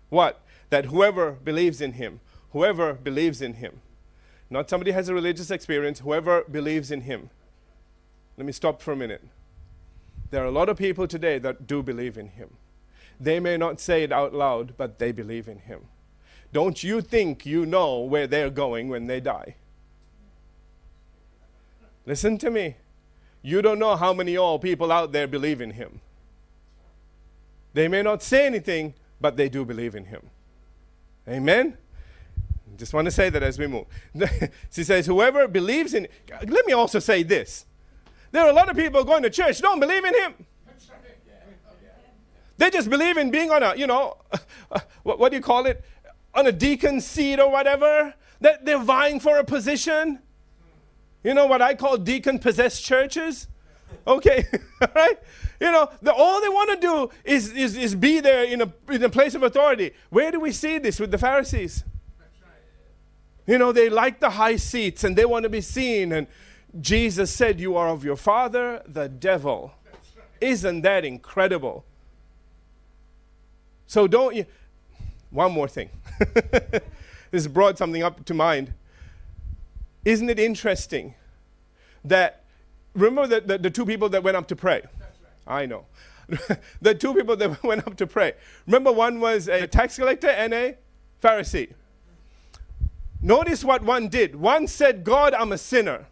What? 0.09 0.41
That 0.69 0.85
whoever 0.85 1.31
believes 1.31 1.81
in 1.81 1.93
him, 1.93 2.21
whoever 2.53 2.93
believes 2.93 3.41
in 3.41 3.55
him, 3.55 3.81
not 4.49 4.69
somebody 4.69 4.91
has 4.91 5.09
a 5.09 5.13
religious 5.13 5.51
experience, 5.51 5.99
whoever 5.99 6.43
believes 6.43 6.89
in 6.89 7.01
him. 7.01 7.29
Let 8.37 8.45
me 8.45 8.51
stop 8.51 8.81
for 8.81 8.91
a 8.91 8.95
minute. 8.95 9.23
There 10.29 10.43
are 10.43 10.47
a 10.47 10.51
lot 10.51 10.69
of 10.69 10.77
people 10.77 11.07
today 11.07 11.39
that 11.39 11.65
do 11.65 11.81
believe 11.81 12.17
in 12.17 12.29
him. 12.29 12.51
They 13.19 13.39
may 13.39 13.57
not 13.57 13.79
say 13.79 14.03
it 14.03 14.11
out 14.11 14.33
loud, 14.33 14.75
but 14.77 14.99
they 14.99 15.11
believe 15.11 15.47
in 15.47 15.59
him. 15.59 15.81
Don't 16.53 16.83
you 16.83 17.01
think 17.01 17.45
you 17.45 17.65
know 17.65 17.99
where 17.99 18.27
they're 18.27 18.51
going 18.51 18.89
when 18.89 19.07
they 19.07 19.19
die? 19.19 19.55
Listen 22.05 22.37
to 22.37 22.51
me. 22.51 22.75
You 23.41 23.61
don't 23.61 23.79
know 23.79 23.95
how 23.95 24.13
many 24.13 24.37
old 24.37 24.61
people 24.61 24.91
out 24.91 25.11
there 25.11 25.27
believe 25.27 25.59
in 25.59 25.71
him. 25.71 25.99
They 27.73 27.87
may 27.87 28.01
not 28.01 28.21
say 28.21 28.45
anything, 28.45 28.93
but 29.19 29.35
they 29.35 29.49
do 29.49 29.65
believe 29.65 29.95
in 29.95 30.05
him. 30.05 30.29
Amen? 31.27 31.77
Just 32.77 32.93
want 32.93 33.05
to 33.05 33.11
say 33.11 33.29
that 33.29 33.41
as 33.41 33.57
we 33.57 33.67
move. 33.67 33.85
she 34.71 34.83
says, 34.83 35.05
Whoever 35.07 35.47
believes 35.47 35.93
in. 35.93 36.07
Let 36.45 36.65
me 36.65 36.73
also 36.73 36.99
say 36.99 37.23
this 37.23 37.65
there 38.31 38.43
are 38.43 38.49
a 38.49 38.53
lot 38.53 38.69
of 38.69 38.75
people 38.75 39.03
going 39.03 39.23
to 39.23 39.29
church 39.29 39.61
don't 39.61 39.79
believe 39.79 40.03
in 40.03 40.13
him. 40.13 40.45
They 42.57 42.71
just 42.71 42.89
believe 42.89 43.17
in 43.17 43.29
being 43.29 43.51
on 43.51 43.61
a, 43.61 43.75
you 43.75 43.85
know, 43.87 44.17
uh, 44.71 44.79
what, 45.03 45.19
what 45.19 45.29
do 45.29 45.37
you 45.37 45.43
call 45.43 45.65
it? 45.67 45.83
On 46.33 46.47
a 46.47 46.51
deacon 46.51 46.99
seat 47.01 47.39
or 47.39 47.51
whatever. 47.51 48.13
That 48.41 48.65
they're 48.65 48.79
vying 48.79 49.19
for 49.19 49.37
a 49.37 49.43
position. 49.43 50.19
You 51.23 51.33
know 51.33 51.45
what 51.45 51.61
I 51.61 51.73
call 51.73 51.97
deacon 51.97 52.39
possessed 52.39 52.83
churches? 52.83 53.47
Okay, 54.05 54.45
all 54.81 54.87
right? 54.95 55.17
You 55.59 55.71
know, 55.71 55.89
the, 56.01 56.13
all 56.13 56.39
they 56.41 56.49
want 56.49 56.69
to 56.69 56.87
do 56.87 57.09
is, 57.23 57.51
is, 57.51 57.75
is 57.77 57.95
be 57.95 58.19
there 58.19 58.43
in 58.43 58.61
a, 58.61 58.71
in 58.89 59.03
a 59.03 59.09
place 59.09 59.33
of 59.33 59.43
authority. 59.43 59.91
Where 60.09 60.31
do 60.31 60.39
we 60.39 60.51
see 60.51 60.77
this 60.77 60.99
with 60.99 61.11
the 61.11 61.17
Pharisees? 61.17 61.83
You 63.47 63.57
know, 63.57 63.71
they 63.71 63.89
like 63.89 64.19
the 64.19 64.29
high 64.29 64.57
seats 64.57 65.03
and 65.03 65.15
they 65.15 65.25
want 65.25 65.43
to 65.43 65.49
be 65.49 65.61
seen. 65.61 66.11
And 66.11 66.27
Jesus 66.79 67.31
said, 67.31 67.59
You 67.59 67.75
are 67.75 67.89
of 67.89 68.03
your 68.03 68.15
father, 68.15 68.81
the 68.87 69.07
devil. 69.07 69.73
Isn't 70.39 70.81
that 70.81 71.05
incredible? 71.05 71.85
So 73.87 74.07
don't 74.07 74.35
you. 74.35 74.45
One 75.29 75.51
more 75.51 75.67
thing. 75.67 75.89
this 77.31 77.47
brought 77.47 77.77
something 77.77 78.03
up 78.03 78.23
to 78.25 78.33
mind. 78.33 78.73
Isn't 80.05 80.29
it 80.29 80.39
interesting 80.39 81.15
that, 82.05 82.43
remember 82.93 83.27
the, 83.27 83.41
the, 83.41 83.57
the 83.57 83.69
two 83.69 83.85
people 83.85 84.09
that 84.09 84.23
went 84.23 84.37
up 84.37 84.47
to 84.47 84.55
pray? 84.55 84.83
I 85.45 85.65
know. 85.65 85.85
the 86.81 86.93
two 86.93 87.13
people 87.13 87.35
that 87.37 87.61
went 87.63 87.87
up 87.87 87.97
to 87.97 88.07
pray. 88.07 88.33
Remember, 88.65 88.91
one 88.91 89.19
was 89.19 89.47
a 89.47 89.67
tax 89.67 89.97
collector 89.97 90.29
and 90.29 90.53
a 90.53 90.77
Pharisee. 91.21 91.73
Notice 93.21 93.63
what 93.63 93.83
one 93.83 94.07
did. 94.07 94.35
One 94.35 94.67
said, 94.67 95.03
God, 95.03 95.33
I'm 95.33 95.51
a 95.51 95.57
sinner 95.57 96.05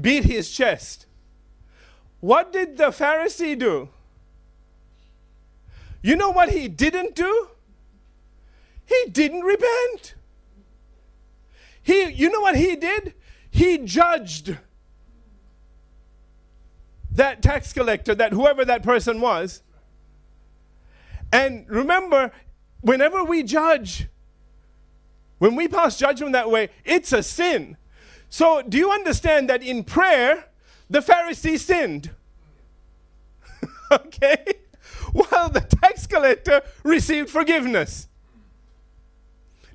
beat 0.00 0.24
his 0.24 0.50
chest. 0.50 1.06
What 2.20 2.52
did 2.52 2.76
the 2.76 2.84
Pharisee 2.84 3.58
do? 3.58 3.88
You 6.02 6.16
know 6.16 6.30
what 6.30 6.50
he 6.50 6.68
didn't 6.68 7.14
do? 7.14 7.48
He 8.86 9.06
didn't 9.10 9.42
repent. 9.42 10.14
He, 11.82 12.10
you 12.10 12.30
know 12.30 12.40
what 12.40 12.56
he 12.56 12.76
did? 12.76 13.14
He 13.50 13.78
judged 13.78 14.56
that 17.12 17.42
tax 17.42 17.72
collector, 17.72 18.14
that 18.14 18.32
whoever 18.32 18.64
that 18.64 18.82
person 18.82 19.20
was. 19.20 19.62
And 21.32 21.68
remember, 21.68 22.32
whenever 22.80 23.24
we 23.24 23.42
judge, 23.42 24.08
when 25.38 25.56
we 25.56 25.68
pass 25.68 25.98
judgment 25.98 26.32
that 26.32 26.50
way, 26.50 26.70
it's 26.84 27.12
a 27.12 27.22
sin. 27.22 27.76
So, 28.34 28.62
do 28.62 28.76
you 28.76 28.90
understand 28.90 29.48
that 29.48 29.62
in 29.62 29.84
prayer, 29.84 30.46
the 30.90 30.98
Pharisee 30.98 31.56
sinned? 31.56 32.10
okay? 33.92 34.54
While 35.12 35.50
the 35.50 35.60
tax 35.60 36.08
collector 36.08 36.62
received 36.82 37.30
forgiveness. 37.30 38.08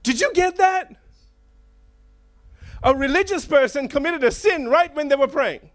Did 0.03 0.19
you 0.19 0.33
get 0.33 0.57
that? 0.57 0.93
A 2.83 2.93
religious 2.93 3.45
person 3.45 3.87
committed 3.87 4.25
a 4.25 4.31
sin 4.31 4.67
right 4.67 4.93
when 4.93 5.07
they 5.07 5.15
were 5.15 5.29
praying. 5.29 5.69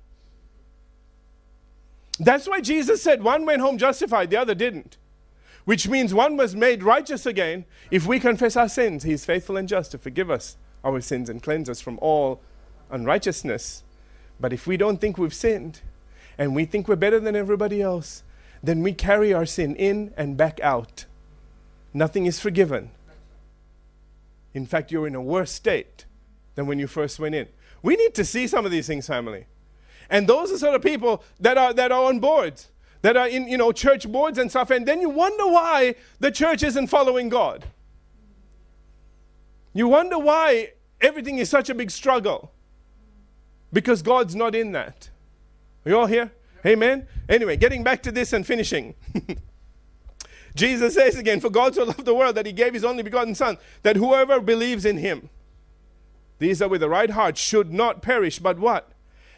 That's 2.20 2.46
why 2.46 2.60
Jesus 2.60 3.02
said 3.02 3.22
one 3.22 3.46
went 3.46 3.62
home 3.62 3.78
justified, 3.78 4.28
the 4.28 4.36
other 4.36 4.54
didn't. 4.54 4.98
Which 5.64 5.88
means 5.88 6.12
one 6.12 6.36
was 6.36 6.54
made 6.54 6.82
righteous 6.82 7.24
again. 7.24 7.64
If 7.90 8.06
we 8.06 8.20
confess 8.20 8.56
our 8.56 8.68
sins, 8.68 9.04
He 9.04 9.14
is 9.14 9.24
faithful 9.24 9.56
and 9.56 9.66
just 9.66 9.90
to 9.92 9.96
forgive 9.96 10.30
us 10.30 10.58
our 10.84 11.00
sins 11.00 11.30
and 11.30 11.42
cleanse 11.42 11.70
us 11.70 11.80
from 11.80 11.98
all 12.02 12.42
unrighteousness. 12.90 13.82
But 14.40 14.52
if 14.52 14.66
we 14.66 14.76
don't 14.76 15.00
think 15.00 15.18
we've 15.18 15.34
sinned 15.34 15.80
and 16.38 16.54
we 16.54 16.64
think 16.64 16.88
we're 16.88 16.96
better 16.96 17.20
than 17.20 17.36
everybody 17.36 17.80
else, 17.80 18.22
then 18.62 18.82
we 18.82 18.92
carry 18.92 19.32
our 19.32 19.46
sin 19.46 19.76
in 19.76 20.12
and 20.16 20.36
back 20.36 20.58
out. 20.60 21.04
Nothing 21.92 22.26
is 22.26 22.40
forgiven. 22.40 22.90
In 24.52 24.66
fact, 24.66 24.90
you're 24.90 25.06
in 25.06 25.14
a 25.14 25.22
worse 25.22 25.50
state 25.50 26.06
than 26.54 26.66
when 26.66 26.78
you 26.78 26.86
first 26.86 27.18
went 27.18 27.34
in. 27.34 27.48
We 27.82 27.96
need 27.96 28.14
to 28.14 28.24
see 28.24 28.46
some 28.46 28.64
of 28.64 28.70
these 28.70 28.86
things, 28.86 29.06
family. 29.06 29.46
And 30.08 30.26
those 30.26 30.50
are 30.52 30.58
sort 30.58 30.74
of 30.74 30.82
people 30.82 31.22
that 31.40 31.58
are, 31.58 31.72
that 31.74 31.92
are 31.92 32.04
on 32.04 32.20
boards, 32.20 32.70
that 33.02 33.16
are 33.16 33.28
in 33.28 33.48
you 33.48 33.58
know, 33.58 33.72
church 33.72 34.10
boards 34.10 34.38
and 34.38 34.50
stuff, 34.50 34.70
and 34.70 34.86
then 34.86 35.00
you 35.00 35.10
wonder 35.10 35.46
why 35.46 35.94
the 36.20 36.30
church 36.30 36.62
isn't 36.62 36.86
following 36.86 37.28
God. 37.28 37.66
You 39.72 39.88
wonder 39.88 40.18
why 40.18 40.72
everything 41.00 41.38
is 41.38 41.50
such 41.50 41.68
a 41.68 41.74
big 41.74 41.90
struggle 41.90 42.53
because 43.74 44.00
God's 44.00 44.34
not 44.34 44.54
in 44.54 44.72
that. 44.72 45.10
Are 45.84 45.90
you 45.90 45.98
all 45.98 46.06
here? 46.06 46.32
Amen? 46.64 47.06
Anyway, 47.28 47.58
getting 47.58 47.84
back 47.84 48.02
to 48.04 48.12
this 48.12 48.32
and 48.32 48.46
finishing. 48.46 48.94
Jesus 50.54 50.94
says 50.94 51.16
again, 51.16 51.40
For 51.40 51.50
God 51.50 51.74
so 51.74 51.84
loved 51.84 52.04
the 52.04 52.14
world 52.14 52.36
that 52.36 52.46
he 52.46 52.52
gave 52.52 52.72
his 52.72 52.84
only 52.84 53.02
begotten 53.02 53.34
Son, 53.34 53.58
that 53.82 53.96
whoever 53.96 54.40
believes 54.40 54.84
in 54.84 54.98
him, 54.98 55.28
these 56.38 56.62
are 56.62 56.68
with 56.68 56.80
the 56.80 56.88
right 56.88 57.10
heart, 57.10 57.36
should 57.36 57.72
not 57.72 58.00
perish, 58.00 58.38
but 58.38 58.58
what? 58.58 58.90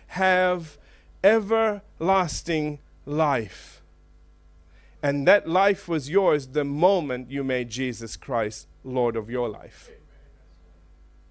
Have 0.09 0.79
everlasting 1.25 2.79
life. 3.07 3.83
And 5.03 5.27
that 5.27 5.49
life 5.49 5.88
was 5.88 6.11
yours 6.11 6.49
the 6.49 6.64
moment 6.64 7.31
you 7.31 7.42
made 7.42 7.70
Jesus 7.70 8.16
Christ 8.16 8.66
Lord 8.85 9.16
of 9.16 9.31
your 9.31 9.49
life. 9.49 9.90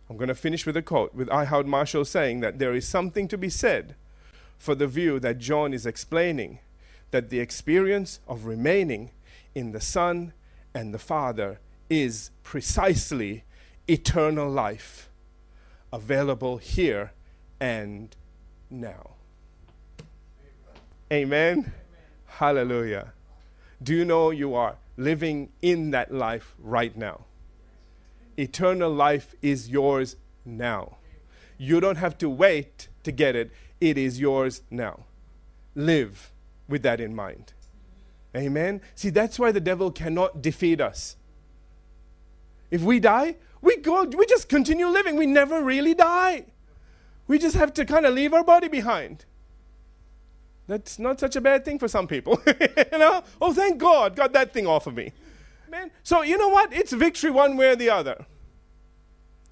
I'm 0.10 0.18
going 0.18 0.28
to 0.28 0.36
finish 0.36 0.66
with 0.66 0.78
a 0.78 0.82
quote 0.82 1.14
with 1.16 1.30
I. 1.32 1.46
Howard 1.46 1.68
Marshall 1.68 2.06
saying 2.06 2.42
that 2.42 2.60
there 2.60 2.76
is 2.76 2.88
something 2.88 3.28
to 3.28 3.38
be 3.38 3.50
said 3.50 3.96
for 4.58 4.76
the 4.76 4.88
view 4.88 5.20
that 5.20 5.40
John 5.40 5.74
is 5.74 5.86
explaining 5.86 6.60
that 7.12 7.30
the 7.30 7.40
experience 7.40 8.20
of 8.28 8.46
remaining 8.46 9.12
in 9.54 9.72
the 9.72 9.82
Son 9.82 10.34
and 10.74 10.94
the 10.94 11.00
Father 11.00 11.60
is 11.90 12.32
precisely 12.44 13.44
eternal 13.88 14.50
life 14.50 15.10
available 15.92 16.58
here 16.58 17.14
and 17.60 18.16
now. 18.70 19.12
Amen. 21.12 21.60
Amen. 21.60 21.74
Hallelujah. 22.26 23.14
Do 23.82 23.94
you 23.94 24.06
know 24.06 24.32
you 24.32 24.56
are 24.56 24.76
living 24.98 25.50
in 25.62 25.92
that 25.92 26.14
life 26.14 26.56
right 26.60 26.96
now? 26.98 27.26
Eternal 28.38 28.92
life 28.92 29.36
is 29.42 29.70
yours 29.70 30.16
now. 30.44 30.98
You 31.58 31.80
don't 31.80 31.98
have 31.98 32.18
to 32.20 32.30
wait 32.30 32.90
to 33.04 33.12
get 33.12 33.36
it, 33.36 33.52
it 33.80 33.98
is 33.98 34.20
yours 34.20 34.62
now. 34.70 35.06
Live 35.74 36.32
with 36.68 36.84
that 36.84 37.00
in 37.00 37.16
mind. 37.16 37.54
Amen. 38.36 38.82
See, 38.96 39.10
that's 39.10 39.40
why 39.40 39.52
the 39.52 39.62
devil 39.62 39.92
cannot 39.92 40.42
defeat 40.42 40.82
us. 40.82 41.16
If 42.70 42.82
we 42.82 43.00
die, 43.00 43.38
we 43.62 43.78
go, 43.78 44.04
we 44.04 44.26
just 44.26 44.50
continue 44.50 44.88
living. 44.88 45.16
We 45.16 45.26
never 45.26 45.64
really 45.64 45.94
die. 45.94 46.46
We 47.28 47.40
just 47.40 47.56
have 47.56 47.74
to 47.76 47.86
kind 47.86 48.06
of 48.06 48.14
leave 48.14 48.34
our 48.34 48.44
body 48.44 48.68
behind. 48.68 49.26
That's 50.68 51.00
not 51.00 51.20
such 51.20 51.36
a 51.36 51.42
bad 51.42 51.64
thing 51.64 51.80
for 51.80 51.88
some 51.88 52.08
people. 52.08 52.42
you 52.48 52.98
know? 52.98 53.24
Oh, 53.42 53.54
thank 53.54 53.78
God, 53.78 54.16
got 54.16 54.34
that 54.34 54.52
thing 54.52 54.68
off 54.68 54.88
of 54.88 54.96
me. 54.96 55.14
Man, 55.70 55.92
so 56.04 56.22
you 56.22 56.38
know 56.38 56.50
what? 56.50 56.74
It's 56.74 56.94
victory 56.94 57.32
one 57.32 57.58
way 57.58 57.70
or 57.70 57.76
the 57.76 57.90
other. 57.90 58.26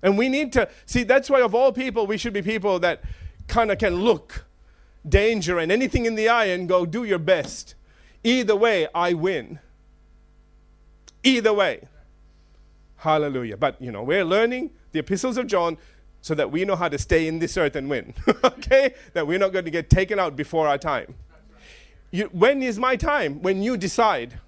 And 0.01 0.17
we 0.17 0.29
need 0.29 0.51
to 0.53 0.69
see 0.85 1.03
that's 1.03 1.29
why 1.29 1.41
of 1.41 1.55
all 1.55 1.71
people 1.71 2.05
we 2.05 2.17
should 2.17 2.33
be 2.33 2.41
people 2.41 2.79
that 2.79 3.03
kind 3.47 3.71
of 3.71 3.77
can 3.77 3.95
look 3.95 4.45
danger 5.07 5.59
and 5.59 5.71
anything 5.71 6.05
in 6.05 6.15
the 6.15 6.29
eye 6.29 6.45
and 6.45 6.67
go 6.67 6.85
do 6.85 7.03
your 7.03 7.19
best. 7.19 7.75
Either 8.23 8.55
way, 8.55 8.87
I 8.93 9.13
win. 9.13 9.59
Either 11.23 11.53
way. 11.53 11.87
Hallelujah. 12.97 13.57
But 13.57 13.81
you 13.81 13.91
know, 13.91 14.03
we're 14.03 14.25
learning 14.25 14.71
the 14.91 14.99
epistles 14.99 15.37
of 15.37 15.47
John 15.47 15.77
so 16.21 16.33
that 16.35 16.51
we 16.51 16.63
know 16.63 16.75
how 16.75 16.87
to 16.87 16.97
stay 16.97 17.27
in 17.27 17.39
this 17.39 17.57
earth 17.57 17.75
and 17.75 17.89
win. 17.89 18.13
okay? 18.43 18.93
That 19.13 19.27
we're 19.27 19.39
not 19.39 19.51
going 19.51 19.65
to 19.65 19.71
get 19.71 19.89
taken 19.89 20.19
out 20.19 20.35
before 20.35 20.67
our 20.67 20.77
time. 20.77 21.15
You, 22.11 22.29
when 22.31 22.63
is 22.63 22.79
my 22.79 22.95
time? 22.95 23.41
When 23.41 23.61
you 23.61 23.75
decide. 23.75 24.39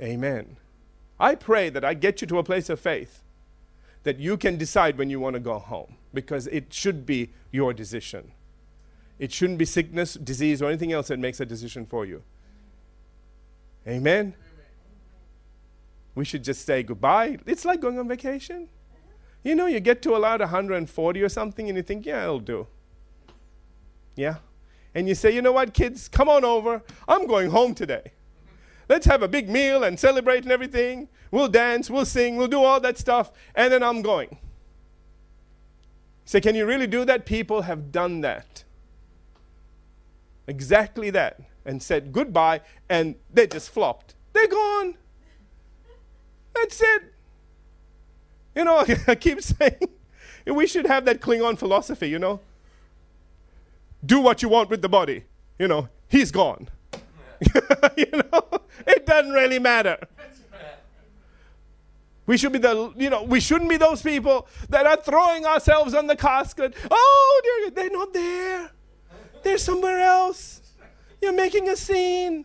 Amen. 0.00 0.56
I 1.18 1.34
pray 1.34 1.68
that 1.70 1.84
I 1.84 1.94
get 1.94 2.20
you 2.20 2.26
to 2.28 2.38
a 2.38 2.42
place 2.42 2.70
of 2.70 2.80
faith 2.80 3.22
that 4.02 4.18
you 4.18 4.36
can 4.36 4.56
decide 4.56 4.96
when 4.96 5.10
you 5.10 5.20
want 5.20 5.34
to 5.34 5.40
go 5.40 5.58
home 5.58 5.96
because 6.14 6.46
it 6.46 6.72
should 6.72 7.04
be 7.04 7.30
your 7.50 7.74
decision. 7.74 8.32
It 9.18 9.30
shouldn't 9.30 9.58
be 9.58 9.66
sickness, 9.66 10.14
disease, 10.14 10.62
or 10.62 10.68
anything 10.68 10.92
else 10.92 11.08
that 11.08 11.18
makes 11.18 11.40
a 11.40 11.46
decision 11.46 11.84
for 11.84 12.06
you. 12.06 12.22
Amen? 13.86 14.00
Amen. 14.02 14.34
We 16.14 16.24
should 16.24 16.42
just 16.42 16.64
say 16.64 16.82
goodbye. 16.82 17.38
It's 17.44 17.66
like 17.66 17.80
going 17.80 17.98
on 17.98 18.08
vacation. 18.08 18.68
You 19.42 19.54
know, 19.54 19.66
you 19.66 19.80
get 19.80 20.00
to 20.02 20.14
about 20.14 20.40
140 20.40 21.22
or 21.22 21.28
something 21.28 21.68
and 21.68 21.76
you 21.76 21.82
think, 21.82 22.06
yeah, 22.06 22.24
it'll 22.24 22.40
do. 22.40 22.66
Yeah? 24.16 24.36
And 24.94 25.06
you 25.06 25.14
say, 25.14 25.34
you 25.34 25.42
know 25.42 25.52
what, 25.52 25.72
kids, 25.74 26.08
come 26.08 26.28
on 26.28 26.44
over. 26.44 26.82
I'm 27.06 27.26
going 27.26 27.50
home 27.50 27.74
today. 27.74 28.12
Let's 28.90 29.06
have 29.06 29.22
a 29.22 29.28
big 29.28 29.48
meal 29.48 29.84
and 29.84 30.00
celebrate 30.00 30.42
and 30.42 30.50
everything. 30.50 31.08
We'll 31.30 31.46
dance, 31.46 31.88
we'll 31.88 32.04
sing, 32.04 32.36
we'll 32.36 32.48
do 32.48 32.60
all 32.60 32.80
that 32.80 32.98
stuff, 32.98 33.30
and 33.54 33.72
then 33.72 33.84
I'm 33.84 34.02
going. 34.02 34.36
Say, 36.24 36.40
can 36.40 36.56
you 36.56 36.66
really 36.66 36.88
do 36.88 37.04
that? 37.04 37.24
People 37.24 37.62
have 37.62 37.92
done 37.92 38.20
that. 38.22 38.64
Exactly 40.48 41.10
that. 41.10 41.40
And 41.64 41.80
said 41.80 42.10
goodbye, 42.10 42.62
and 42.88 43.14
they 43.32 43.46
just 43.46 43.70
flopped. 43.70 44.16
They're 44.32 44.48
gone. 44.48 44.96
That's 46.56 46.80
it. 46.80 47.14
You 48.56 48.64
know, 48.64 48.84
I 49.06 49.14
keep 49.14 49.40
saying 49.40 49.88
we 50.44 50.66
should 50.66 50.86
have 50.86 51.04
that 51.04 51.20
Klingon 51.20 51.56
philosophy, 51.56 52.08
you 52.08 52.18
know. 52.18 52.40
Do 54.04 54.20
what 54.20 54.42
you 54.42 54.48
want 54.48 54.68
with 54.68 54.82
the 54.82 54.88
body. 54.88 55.26
You 55.60 55.68
know, 55.68 55.88
he's 56.08 56.32
gone. 56.32 56.68
you 57.96 58.06
know, 58.10 58.60
it 58.86 59.06
doesn't 59.06 59.32
really 59.32 59.58
matter. 59.58 59.98
We 62.26 62.36
should 62.36 62.52
be 62.52 62.58
the, 62.58 62.92
you 62.96 63.10
know, 63.10 63.24
we 63.24 63.40
shouldn't 63.40 63.68
be 63.68 63.76
those 63.76 64.02
people 64.02 64.46
that 64.68 64.86
are 64.86 64.96
throwing 64.96 65.46
ourselves 65.46 65.94
on 65.94 66.06
the 66.06 66.14
casket. 66.14 66.74
Oh, 66.90 67.42
they're, 67.44 67.70
they're 67.70 67.90
not 67.90 68.12
there. 68.12 68.70
They're 69.42 69.58
somewhere 69.58 70.00
else. 70.00 70.60
You're 71.20 71.32
making 71.32 71.68
a 71.68 71.76
scene. 71.76 72.44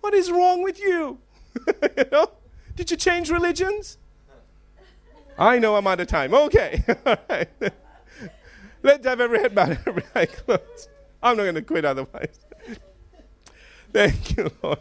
What 0.00 0.14
is 0.14 0.30
wrong 0.30 0.62
with 0.62 0.78
you? 0.78 1.18
you 1.96 2.04
know? 2.12 2.32
Did 2.76 2.90
you 2.90 2.96
change 2.96 3.30
religions? 3.30 3.98
I 5.38 5.58
know 5.58 5.76
I'm 5.76 5.86
out 5.86 6.00
of 6.00 6.08
time. 6.08 6.34
Okay. 6.34 6.84
All 7.06 7.16
right. 7.28 7.48
Let's 8.82 9.06
have 9.06 9.20
every 9.20 9.40
head 9.40 9.54
bowed, 9.54 9.78
every 9.86 10.04
eye 10.14 10.26
closed. 10.26 10.88
I'm 11.22 11.36
not 11.36 11.44
going 11.44 11.54
to 11.54 11.62
quit 11.62 11.84
otherwise. 11.84 12.38
Thank 13.92 14.36
you, 14.36 14.50
Lord. 14.62 14.78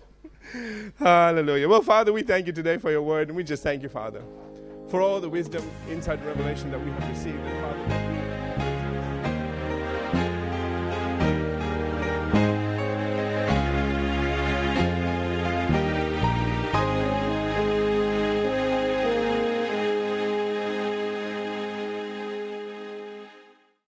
Hallelujah. 0.98 1.70
Well, 1.70 1.82
Father, 1.82 2.12
we 2.12 2.24
thank 2.24 2.48
you 2.48 2.54
today 2.54 2.78
for 2.78 2.92
your 2.92 3.02
word, 3.02 3.30
and 3.30 3.38
we 3.38 3.44
just 3.44 3.64
thank 3.64 3.84
you, 3.84 3.90
Father, 3.90 4.22
for 4.90 5.02
all 5.02 5.20
the 5.20 5.30
wisdom, 5.30 5.70
and 5.90 6.04
revelation 6.26 6.72
that 6.72 6.84
we 6.84 6.92
have 6.92 7.10
received. 7.10 7.40
Father, 7.62 8.21